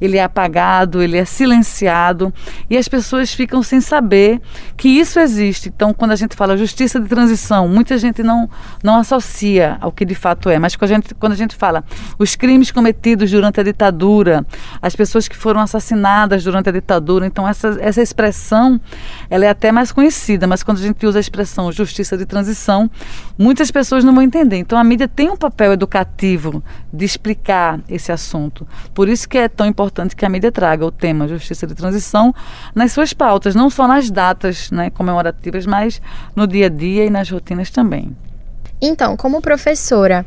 ele 0.00 0.16
é 0.16 0.22
apagado, 0.22 1.02
ele 1.02 1.16
é 1.16 1.24
silenciado 1.24 2.32
e 2.70 2.76
as 2.76 2.88
pessoas 2.88 3.32
ficam 3.32 3.62
sem 3.62 3.80
saber 3.80 4.40
que 4.76 4.88
isso 4.88 5.18
existe. 5.18 5.68
Então, 5.68 5.92
quando 5.92 6.12
a 6.12 6.16
gente 6.16 6.36
fala 6.36 6.56
justiça 6.56 7.00
de 7.00 7.08
transição, 7.08 7.68
muita 7.68 7.96
gente 7.98 8.22
não 8.22 8.48
não 8.82 8.96
associa 8.96 9.78
ao 9.80 9.92
que 9.92 10.04
de 10.04 10.14
fato 10.14 10.48
é. 10.48 10.58
Mas 10.58 10.76
quando 10.76 10.90
a 10.90 10.94
gente, 10.94 11.14
quando 11.14 11.32
a 11.32 11.36
gente 11.36 11.54
fala 11.54 11.84
os 12.18 12.36
crimes 12.36 12.70
cometidos 12.70 13.30
durante 13.30 13.60
a 13.60 13.62
ditadura, 13.62 14.46
as 14.80 14.94
pessoas 14.94 15.28
que 15.28 15.36
foram 15.36 15.60
assassinadas 15.60 16.44
durante 16.44 16.68
a 16.68 16.72
ditadura, 16.72 17.26
então 17.26 17.46
essa, 17.46 17.76
essa 17.80 18.02
expressão 18.02 18.80
ela 19.28 19.44
é 19.44 19.48
até 19.48 19.72
mais 19.72 19.92
conhecida, 19.92 20.46
mas 20.46 20.62
quando 20.62 20.78
a 20.78 20.82
gente 20.82 21.06
usa 21.06 21.18
a 21.18 21.20
expressão 21.20 21.70
justiça 21.72 22.16
de 22.16 22.26
transição, 22.26 22.90
muitas 23.38 23.70
pessoas 23.70 24.04
não 24.04 24.14
vão 24.14 24.22
entender. 24.22 24.56
Então 24.56 24.78
a 24.78 24.84
mídia 24.84 25.08
tem 25.08 25.30
um 25.30 25.36
papel 25.36 25.72
educativo 25.72 26.62
de 26.92 27.04
explicar 27.04 27.80
esse 27.88 28.12
assunto. 28.12 28.66
Por 28.94 29.08
isso 29.08 29.28
que 29.28 29.38
é 29.38 29.48
tão 29.48 29.66
importante 29.66 30.16
que 30.16 30.24
a 30.24 30.28
mídia 30.28 30.52
traga 30.52 30.84
o 30.84 30.90
tema 30.90 31.28
justiça 31.28 31.66
de 31.66 31.74
transição 31.74 32.34
nas 32.74 32.92
suas 32.92 33.12
pautas, 33.12 33.54
não 33.54 33.70
só 33.70 33.86
nas 33.86 34.10
datas 34.10 34.70
né, 34.70 34.90
comemorativas, 34.90 35.66
mas 35.66 36.00
no 36.34 36.46
dia 36.46 36.66
a 36.66 36.68
dia 36.68 37.04
e 37.04 37.10
nas 37.10 37.30
rotinas 37.30 37.70
também. 37.70 38.16
Então, 38.80 39.16
como 39.16 39.40
professora, 39.40 40.26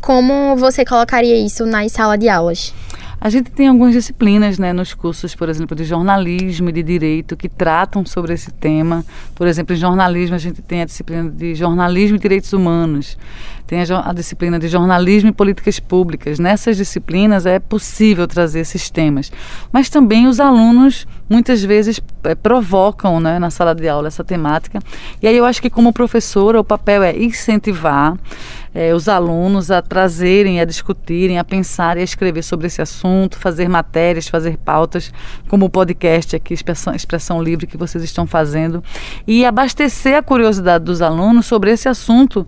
como 0.00 0.56
você 0.56 0.84
colocaria 0.84 1.36
isso 1.36 1.66
nas 1.66 1.92
salas 1.92 2.18
de 2.18 2.28
aulas? 2.28 2.74
A 3.24 3.30
gente 3.30 3.50
tem 3.50 3.68
algumas 3.68 3.94
disciplinas 3.94 4.58
né, 4.58 4.70
nos 4.74 4.92
cursos, 4.92 5.34
por 5.34 5.48
exemplo, 5.48 5.74
de 5.74 5.82
jornalismo 5.82 6.68
e 6.68 6.72
de 6.72 6.82
direito 6.82 7.34
que 7.34 7.48
tratam 7.48 8.04
sobre 8.04 8.34
esse 8.34 8.52
tema. 8.52 9.02
Por 9.34 9.46
exemplo, 9.46 9.74
em 9.74 9.78
jornalismo 9.78 10.36
a 10.36 10.38
gente 10.38 10.60
tem 10.60 10.82
a 10.82 10.84
disciplina 10.84 11.30
de 11.30 11.54
jornalismo 11.54 12.18
e 12.18 12.20
direitos 12.20 12.52
humanos, 12.52 13.16
tem 13.66 13.80
a, 13.80 14.10
a 14.10 14.12
disciplina 14.12 14.58
de 14.58 14.68
jornalismo 14.68 15.30
e 15.30 15.32
políticas 15.32 15.80
públicas. 15.80 16.38
Nessas 16.38 16.76
disciplinas 16.76 17.46
é 17.46 17.58
possível 17.58 18.28
trazer 18.28 18.60
esses 18.60 18.90
temas. 18.90 19.32
Mas 19.72 19.88
também 19.88 20.26
os 20.26 20.38
alunos 20.38 21.06
muitas 21.26 21.64
vezes 21.64 22.02
é, 22.24 22.34
provocam 22.34 23.20
né, 23.20 23.38
na 23.38 23.48
sala 23.48 23.74
de 23.74 23.88
aula 23.88 24.08
essa 24.08 24.22
temática. 24.22 24.80
E 25.22 25.26
aí 25.26 25.34
eu 25.34 25.46
acho 25.46 25.62
que 25.62 25.70
como 25.70 25.94
professora 25.94 26.60
o 26.60 26.64
papel 26.64 27.02
é 27.02 27.16
incentivar 27.16 28.18
é, 28.74 28.92
os 28.92 29.08
alunos 29.08 29.70
a 29.70 29.80
trazerem, 29.80 30.60
a 30.60 30.64
discutirem, 30.64 31.38
a 31.38 31.44
pensar 31.44 31.96
e 31.96 32.00
a 32.00 32.04
escrever 32.04 32.42
sobre 32.42 32.66
esse 32.66 32.82
assunto, 32.82 33.38
fazer 33.38 33.68
matérias, 33.68 34.26
fazer 34.26 34.56
pautas, 34.56 35.12
como 35.48 35.66
o 35.66 35.70
podcast 35.70 36.34
aqui, 36.34 36.52
Expressão, 36.52 36.94
Expressão 36.94 37.40
Livre, 37.40 37.68
que 37.68 37.76
vocês 37.76 38.02
estão 38.02 38.26
fazendo, 38.26 38.82
e 39.26 39.44
abastecer 39.44 40.16
a 40.16 40.22
curiosidade 40.22 40.84
dos 40.84 41.00
alunos 41.00 41.46
sobre 41.46 41.70
esse 41.70 41.88
assunto 41.88 42.44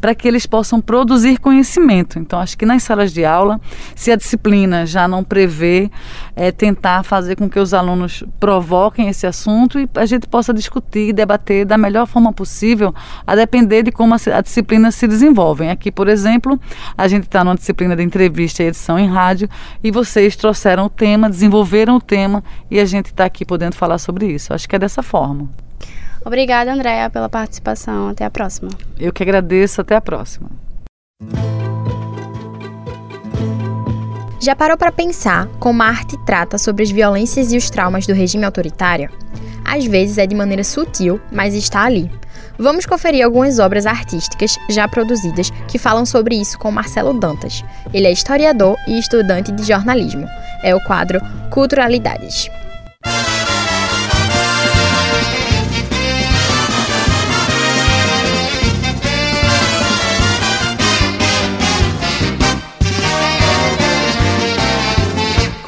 para 0.00 0.14
que 0.14 0.26
eles 0.26 0.46
possam 0.46 0.80
produzir 0.80 1.38
conhecimento. 1.38 2.18
Então, 2.18 2.38
acho 2.38 2.56
que 2.56 2.64
nas 2.64 2.82
salas 2.82 3.12
de 3.12 3.24
aula, 3.24 3.60
se 3.94 4.10
a 4.10 4.16
disciplina 4.16 4.86
já 4.86 5.06
não 5.06 5.22
prevê, 5.22 5.90
é 6.34 6.50
tentar 6.50 7.02
fazer 7.02 7.36
com 7.36 7.48
que 7.48 7.58
os 7.58 7.74
alunos 7.74 8.24
provoquem 8.38 9.08
esse 9.08 9.26
assunto 9.26 9.78
e 9.78 9.88
a 9.94 10.06
gente 10.06 10.26
possa 10.26 10.54
discutir 10.54 11.08
e 11.08 11.12
debater 11.12 11.64
da 11.64 11.76
melhor 11.76 12.06
forma 12.06 12.32
possível, 12.32 12.94
a 13.26 13.36
depender 13.36 13.82
de 13.82 13.92
como 13.92 14.14
a, 14.14 14.40
disciplina 14.40 14.90
se 14.90 15.06
desenvolve. 15.06 15.68
Aqui, 15.68 15.90
por 15.90 16.08
exemplo, 16.08 16.58
a 16.96 17.06
gente 17.06 17.24
está 17.24 17.44
numa 17.44 17.56
disciplina 17.56 17.94
de 17.94 18.02
entrevista 18.02 18.62
e 18.62 18.66
edição 18.66 18.98
em 18.98 19.08
rádio 19.08 19.48
e 19.82 19.90
vocês 19.90 20.36
trouxeram 20.36 20.86
o 20.86 20.90
tema, 20.90 21.28
desenvolveram 21.28 21.96
o 21.96 22.00
tema 22.00 22.42
e 22.70 22.80
a 22.80 22.84
gente 22.84 23.06
está 23.06 23.24
aqui 23.24 23.44
podendo 23.44 23.74
falar 23.74 23.98
sobre 23.98 24.26
isso. 24.26 24.54
Acho 24.54 24.68
que 24.68 24.76
é 24.76 24.78
dessa 24.78 25.02
forma. 25.02 25.69
Obrigada, 26.24 26.72
Andréa, 26.72 27.08
pela 27.10 27.28
participação. 27.28 28.08
Até 28.08 28.24
a 28.24 28.30
próxima. 28.30 28.70
Eu 28.98 29.12
que 29.12 29.22
agradeço. 29.22 29.80
Até 29.80 29.96
a 29.96 30.00
próxima. 30.00 30.50
Já 34.40 34.56
parou 34.56 34.76
para 34.78 34.90
pensar 34.90 35.46
como 35.58 35.82
a 35.82 35.86
arte 35.86 36.16
trata 36.24 36.56
sobre 36.56 36.82
as 36.82 36.90
violências 36.90 37.52
e 37.52 37.58
os 37.58 37.68
traumas 37.68 38.06
do 38.06 38.14
regime 38.14 38.44
autoritário? 38.44 39.10
Às 39.62 39.84
vezes 39.84 40.16
é 40.16 40.26
de 40.26 40.34
maneira 40.34 40.64
sutil, 40.64 41.20
mas 41.30 41.54
está 41.54 41.84
ali. 41.84 42.10
Vamos 42.58 42.86
conferir 42.86 43.24
algumas 43.24 43.58
obras 43.58 43.86
artísticas 43.86 44.58
já 44.70 44.88
produzidas 44.88 45.50
que 45.68 45.78
falam 45.78 46.06
sobre 46.06 46.36
isso 46.36 46.58
com 46.58 46.70
Marcelo 46.70 47.12
Dantas. 47.12 47.62
Ele 47.92 48.06
é 48.06 48.12
historiador 48.12 48.76
e 48.86 48.98
estudante 48.98 49.52
de 49.52 49.62
jornalismo. 49.62 50.26
É 50.62 50.74
o 50.74 50.84
quadro 50.84 51.20
Culturalidades. 51.50 52.48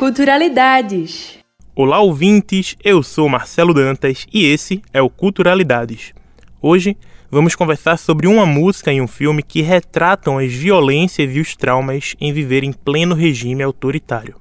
Culturalidades. 0.02 1.38
Olá, 1.76 2.00
ouvintes. 2.00 2.76
Eu 2.82 3.04
sou 3.04 3.28
Marcelo 3.28 3.72
Dantas 3.72 4.26
e 4.32 4.44
esse 4.46 4.82
é 4.92 5.00
o 5.00 5.08
Culturalidades. 5.08 6.12
Hoje 6.60 6.96
vamos 7.30 7.54
conversar 7.54 7.96
sobre 7.96 8.26
uma 8.26 8.44
música 8.44 8.92
e 8.92 9.00
um 9.00 9.06
filme 9.06 9.44
que 9.44 9.62
retratam 9.62 10.38
as 10.38 10.52
violências 10.52 11.32
e 11.32 11.38
os 11.38 11.54
traumas 11.54 12.16
em 12.20 12.32
viver 12.32 12.64
em 12.64 12.72
pleno 12.72 13.14
regime 13.14 13.62
autoritário. 13.62 14.34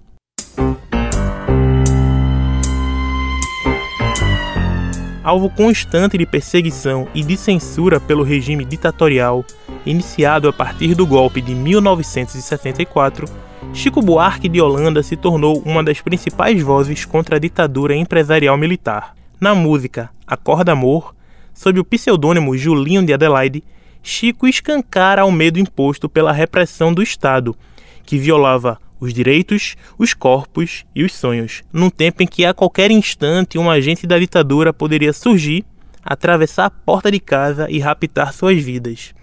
Alvo 5.23 5.47
constante 5.51 6.17
de 6.17 6.25
perseguição 6.25 7.07
e 7.13 7.23
de 7.23 7.37
censura 7.37 7.99
pelo 7.99 8.23
regime 8.23 8.65
ditatorial, 8.65 9.45
iniciado 9.85 10.49
a 10.49 10.53
partir 10.53 10.95
do 10.95 11.05
golpe 11.05 11.39
de 11.39 11.53
1964, 11.53 13.50
Chico 13.73 14.01
Buarque 14.01 14.49
de 14.49 14.59
Holanda 14.59 15.01
se 15.01 15.15
tornou 15.15 15.61
uma 15.65 15.83
das 15.83 16.01
principais 16.01 16.61
vozes 16.61 17.05
contra 17.05 17.37
a 17.37 17.39
ditadura 17.39 17.95
empresarial 17.95 18.57
militar. 18.57 19.15
Na 19.39 19.55
música 19.55 20.09
Acorda 20.27 20.73
Amor, 20.73 21.15
sob 21.53 21.79
o 21.79 21.85
pseudônimo 21.85 22.57
Julinho 22.57 23.05
de 23.05 23.13
Adelaide, 23.13 23.63
Chico 24.03 24.47
escancara 24.47 25.25
o 25.25 25.31
medo 25.31 25.59
imposto 25.59 26.09
pela 26.09 26.31
repressão 26.31 26.93
do 26.93 27.01
Estado, 27.01 27.55
que 28.03 28.17
violava 28.17 28.77
os 28.99 29.13
direitos, 29.13 29.75
os 29.97 30.13
corpos 30.13 30.85
e 30.93 31.03
os 31.03 31.13
sonhos, 31.13 31.63
num 31.71 31.89
tempo 31.89 32.21
em 32.21 32.27
que 32.27 32.45
a 32.45 32.53
qualquer 32.53 32.91
instante 32.91 33.57
um 33.57 33.69
agente 33.69 34.05
da 34.05 34.19
ditadura 34.19 34.73
poderia 34.73 35.13
surgir, 35.13 35.65
atravessar 36.03 36.65
a 36.65 36.69
porta 36.69 37.11
de 37.11 37.19
casa 37.19 37.67
e 37.69 37.79
raptar 37.79 38.33
suas 38.33 38.61
vidas, 38.61 39.13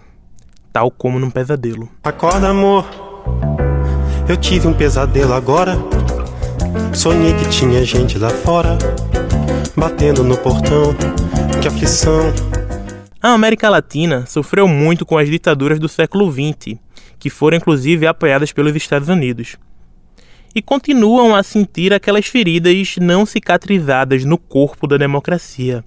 tal 0.73 0.89
como 0.89 1.19
num 1.19 1.29
pesadelo. 1.29 1.89
Acorda, 2.03 2.49
amor. 2.49 2.85
Eu 4.29 4.37
tive 4.37 4.67
um 4.67 4.73
pesadelo 4.75 5.33
agora. 5.33 5.75
Sonhei 6.93 7.33
que 7.33 7.49
tinha 7.49 7.83
gente 7.83 8.19
lá 8.19 8.29
fora, 8.29 8.77
batendo 9.75 10.23
no 10.23 10.37
portão. 10.37 10.95
Que 11.59 11.67
aflição. 11.67 12.31
A 13.19 13.33
América 13.33 13.67
Latina 13.69 14.27
sofreu 14.27 14.67
muito 14.67 15.03
com 15.03 15.17
as 15.17 15.27
ditaduras 15.27 15.79
do 15.79 15.89
século 15.89 16.31
XX, 16.31 16.77
que 17.17 17.27
foram 17.27 17.57
inclusive 17.57 18.05
apoiadas 18.05 18.51
pelos 18.51 18.75
Estados 18.75 19.09
Unidos. 19.09 19.57
E 20.53 20.61
continuam 20.61 21.35
a 21.35 21.41
sentir 21.41 21.91
aquelas 21.91 22.27
feridas 22.27 22.97
não 23.01 23.25
cicatrizadas 23.25 24.23
no 24.25 24.37
corpo 24.37 24.85
da 24.85 24.95
democracia. 24.95 25.83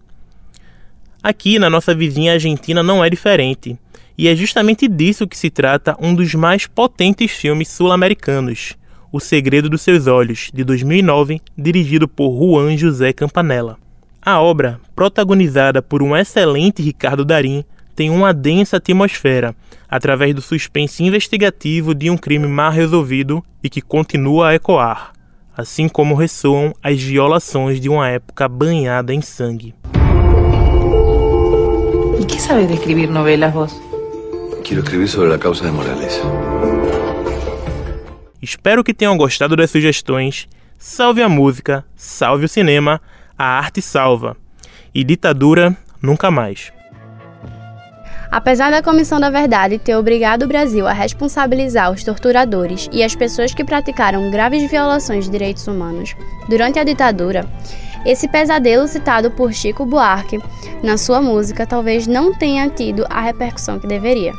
Aqui 1.23 1.61
na 1.61 1.71
nossa 1.71 1.95
vizinha 1.95 2.33
Argentina 2.33 2.83
não 2.83 3.05
é 3.05 3.09
diferente, 3.09 3.79
e 4.17 4.29
é 4.29 4.37
justamente 4.37 4.89
disso 4.89 5.27
que 5.27 5.37
se 5.37 5.51
trata 5.51 5.97
um 6.01 6.15
dos 6.15 6.35
mais 6.35 6.67
potentes 6.67 7.31
filmes 7.31 7.69
sul-americanos, 7.69 8.77
O 9.11 9.21
Segredo 9.21 9.69
dos 9.69 9.83
Seus 9.83 10.07
Olhos, 10.07 10.51
de 10.53 10.65
2009, 10.65 11.41
dirigido 11.57 12.09
por 12.09 12.31
Juan 12.39 12.77
José 12.77 13.13
Campanella. 13.13 13.77
A 14.21 14.41
obra, 14.41 14.81
protagonizada 14.95 15.83
por 15.83 16.03
um 16.03 16.17
excelente 16.17 16.81
Ricardo 16.83 17.25
Darim, 17.25 17.65
tem 17.95 18.09
uma 18.09 18.33
densa 18.33 18.79
atmosfera, 18.79 19.55
através 19.89 20.35
do 20.35 20.41
suspense 20.41 21.05
investigativo 21.05 21.95
de 21.95 22.09
um 22.09 22.17
crime 22.17 22.47
mal 22.47 22.73
resolvido 22.73 23.45
e 23.63 23.69
que 23.69 23.83
continua 23.83 24.49
a 24.49 24.55
ecoar, 24.55 25.13
assim 25.57 25.89
como 25.89 26.15
ressoam 26.15 26.73
as 26.83 27.01
violações 27.03 27.81
de 27.81 27.89
uma 27.89 28.09
época 28.09 28.49
banhada 28.49 29.13
em 29.13 29.21
sangue. 29.21 29.75
¿Y 32.19 32.25
qué 32.25 32.39
sabes 32.39 32.69
de 32.69 32.75
escribir 32.75 33.11
novelas 33.11 33.53
vos? 33.53 33.92
Quiero 34.65 34.83
escribir 34.83 35.09
sobre 35.09 35.35
a 35.35 35.39
causa 35.39 35.65
de 35.65 35.71
Morales. 35.71 36.21
Espero 38.41 38.85
que 38.85 38.95
tenham 38.95 39.17
gostado 39.17 39.57
das 39.57 39.71
sugestões. 39.71 40.49
Salve 40.79 41.23
a 41.23 41.29
música, 41.29 41.85
salve 41.97 42.45
o 42.45 42.49
cinema, 42.49 43.01
a 43.37 43.45
arte 43.45 43.83
salva. 43.83 44.37
E 44.95 45.05
ditadura 45.05 45.77
nunca 46.01 46.31
mais. 46.31 46.73
Apesar 48.31 48.71
da 48.71 48.83
Comissão 48.83 49.21
da 49.21 49.31
Verdade 49.31 49.79
ter 49.79 49.95
obrigado 49.95 50.45
o 50.45 50.49
Brasil 50.49 50.87
a 50.87 50.93
responsabilizar 50.93 51.91
os 51.91 52.03
torturadores 52.03 52.89
e 52.91 53.03
as 53.03 53.15
pessoas 53.15 53.53
que 53.53 53.65
praticaram 53.65 54.31
graves 54.31 54.71
violações 54.71 55.27
de 55.27 55.31
direitos 55.31 55.67
humanos 55.67 56.17
durante 56.49 56.79
a 56.79 56.85
ditadura, 56.85 57.47
esse 58.05 58.29
pesadelo 58.29 58.89
citado 58.89 59.31
por 59.31 59.53
Chico 59.53 59.85
Buarque 59.85 60.41
na 60.83 60.97
sua 60.97 61.21
música 61.23 61.67
talvez 61.67 62.07
não 62.07 62.35
tenha 62.35 62.69
tido 62.69 63.07
a 63.09 63.21
repercussão 63.21 63.79
que 63.79 63.87
deveria. 63.87 64.33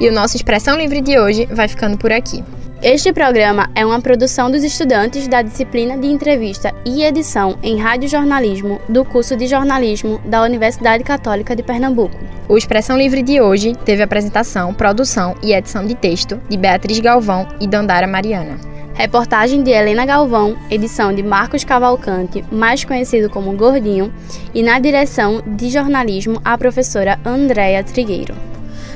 E 0.00 0.08
o 0.08 0.12
nosso 0.12 0.36
Expressão 0.36 0.76
Livre 0.76 1.00
de 1.00 1.18
hoje 1.18 1.46
vai 1.46 1.68
ficando 1.68 1.96
por 1.96 2.10
aqui. 2.10 2.42
Este 2.82 3.12
programa 3.12 3.70
é 3.76 3.86
uma 3.86 4.00
produção 4.00 4.50
dos 4.50 4.64
estudantes 4.64 5.28
da 5.28 5.40
disciplina 5.40 5.96
de 5.96 6.08
entrevista 6.08 6.74
e 6.84 7.04
edição 7.04 7.56
em 7.62 7.78
radiojornalismo 7.78 8.80
do 8.88 9.04
curso 9.04 9.36
de 9.36 9.46
jornalismo 9.46 10.20
da 10.24 10.42
Universidade 10.42 11.04
Católica 11.04 11.54
de 11.54 11.62
Pernambuco. 11.62 12.18
O 12.48 12.58
Expressão 12.58 12.98
Livre 12.98 13.22
de 13.22 13.40
hoje 13.40 13.76
teve 13.84 14.02
apresentação, 14.02 14.74
produção 14.74 15.36
e 15.40 15.52
edição 15.52 15.86
de 15.86 15.94
texto 15.94 16.40
de 16.48 16.56
Beatriz 16.56 16.98
Galvão 16.98 17.46
e 17.60 17.68
Dandara 17.68 18.08
Mariana. 18.08 18.58
Reportagem 18.94 19.62
de 19.62 19.70
Helena 19.70 20.04
Galvão, 20.04 20.56
edição 20.70 21.14
de 21.14 21.22
Marcos 21.22 21.64
Cavalcante, 21.64 22.44
mais 22.52 22.84
conhecido 22.84 23.30
como 23.30 23.56
Gordinho, 23.56 24.12
e 24.54 24.62
na 24.62 24.78
direção 24.78 25.42
de 25.46 25.70
jornalismo 25.70 26.40
a 26.44 26.56
professora 26.58 27.18
Andréa 27.24 27.82
Trigueiro. 27.82 28.34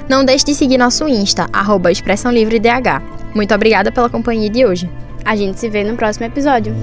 Não 0.09 0.25
deixe 0.25 0.45
de 0.45 0.55
seguir 0.55 0.79
nosso 0.79 1.09
Insta, 1.09 1.49
arroba 1.53 1.91
Expressão 1.91 2.31
Livre 2.31 2.61
DH. 2.61 3.03
Muito 3.35 3.55
obrigada 3.55 3.91
pela 3.91 4.11
companhia 4.11 4.51
de 4.51 4.65
hoje. 4.65 4.89
A 5.25 5.35
gente 5.35 5.59
se 5.59 5.69
vê 5.69 5.83
no 5.83 5.97
próximo 5.97 6.27
episódio. 6.27 6.75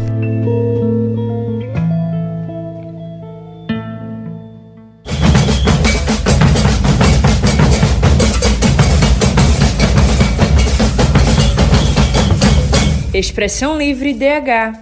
Expressão 13.13 13.77
Livre 13.77 14.11
DH 14.11 14.81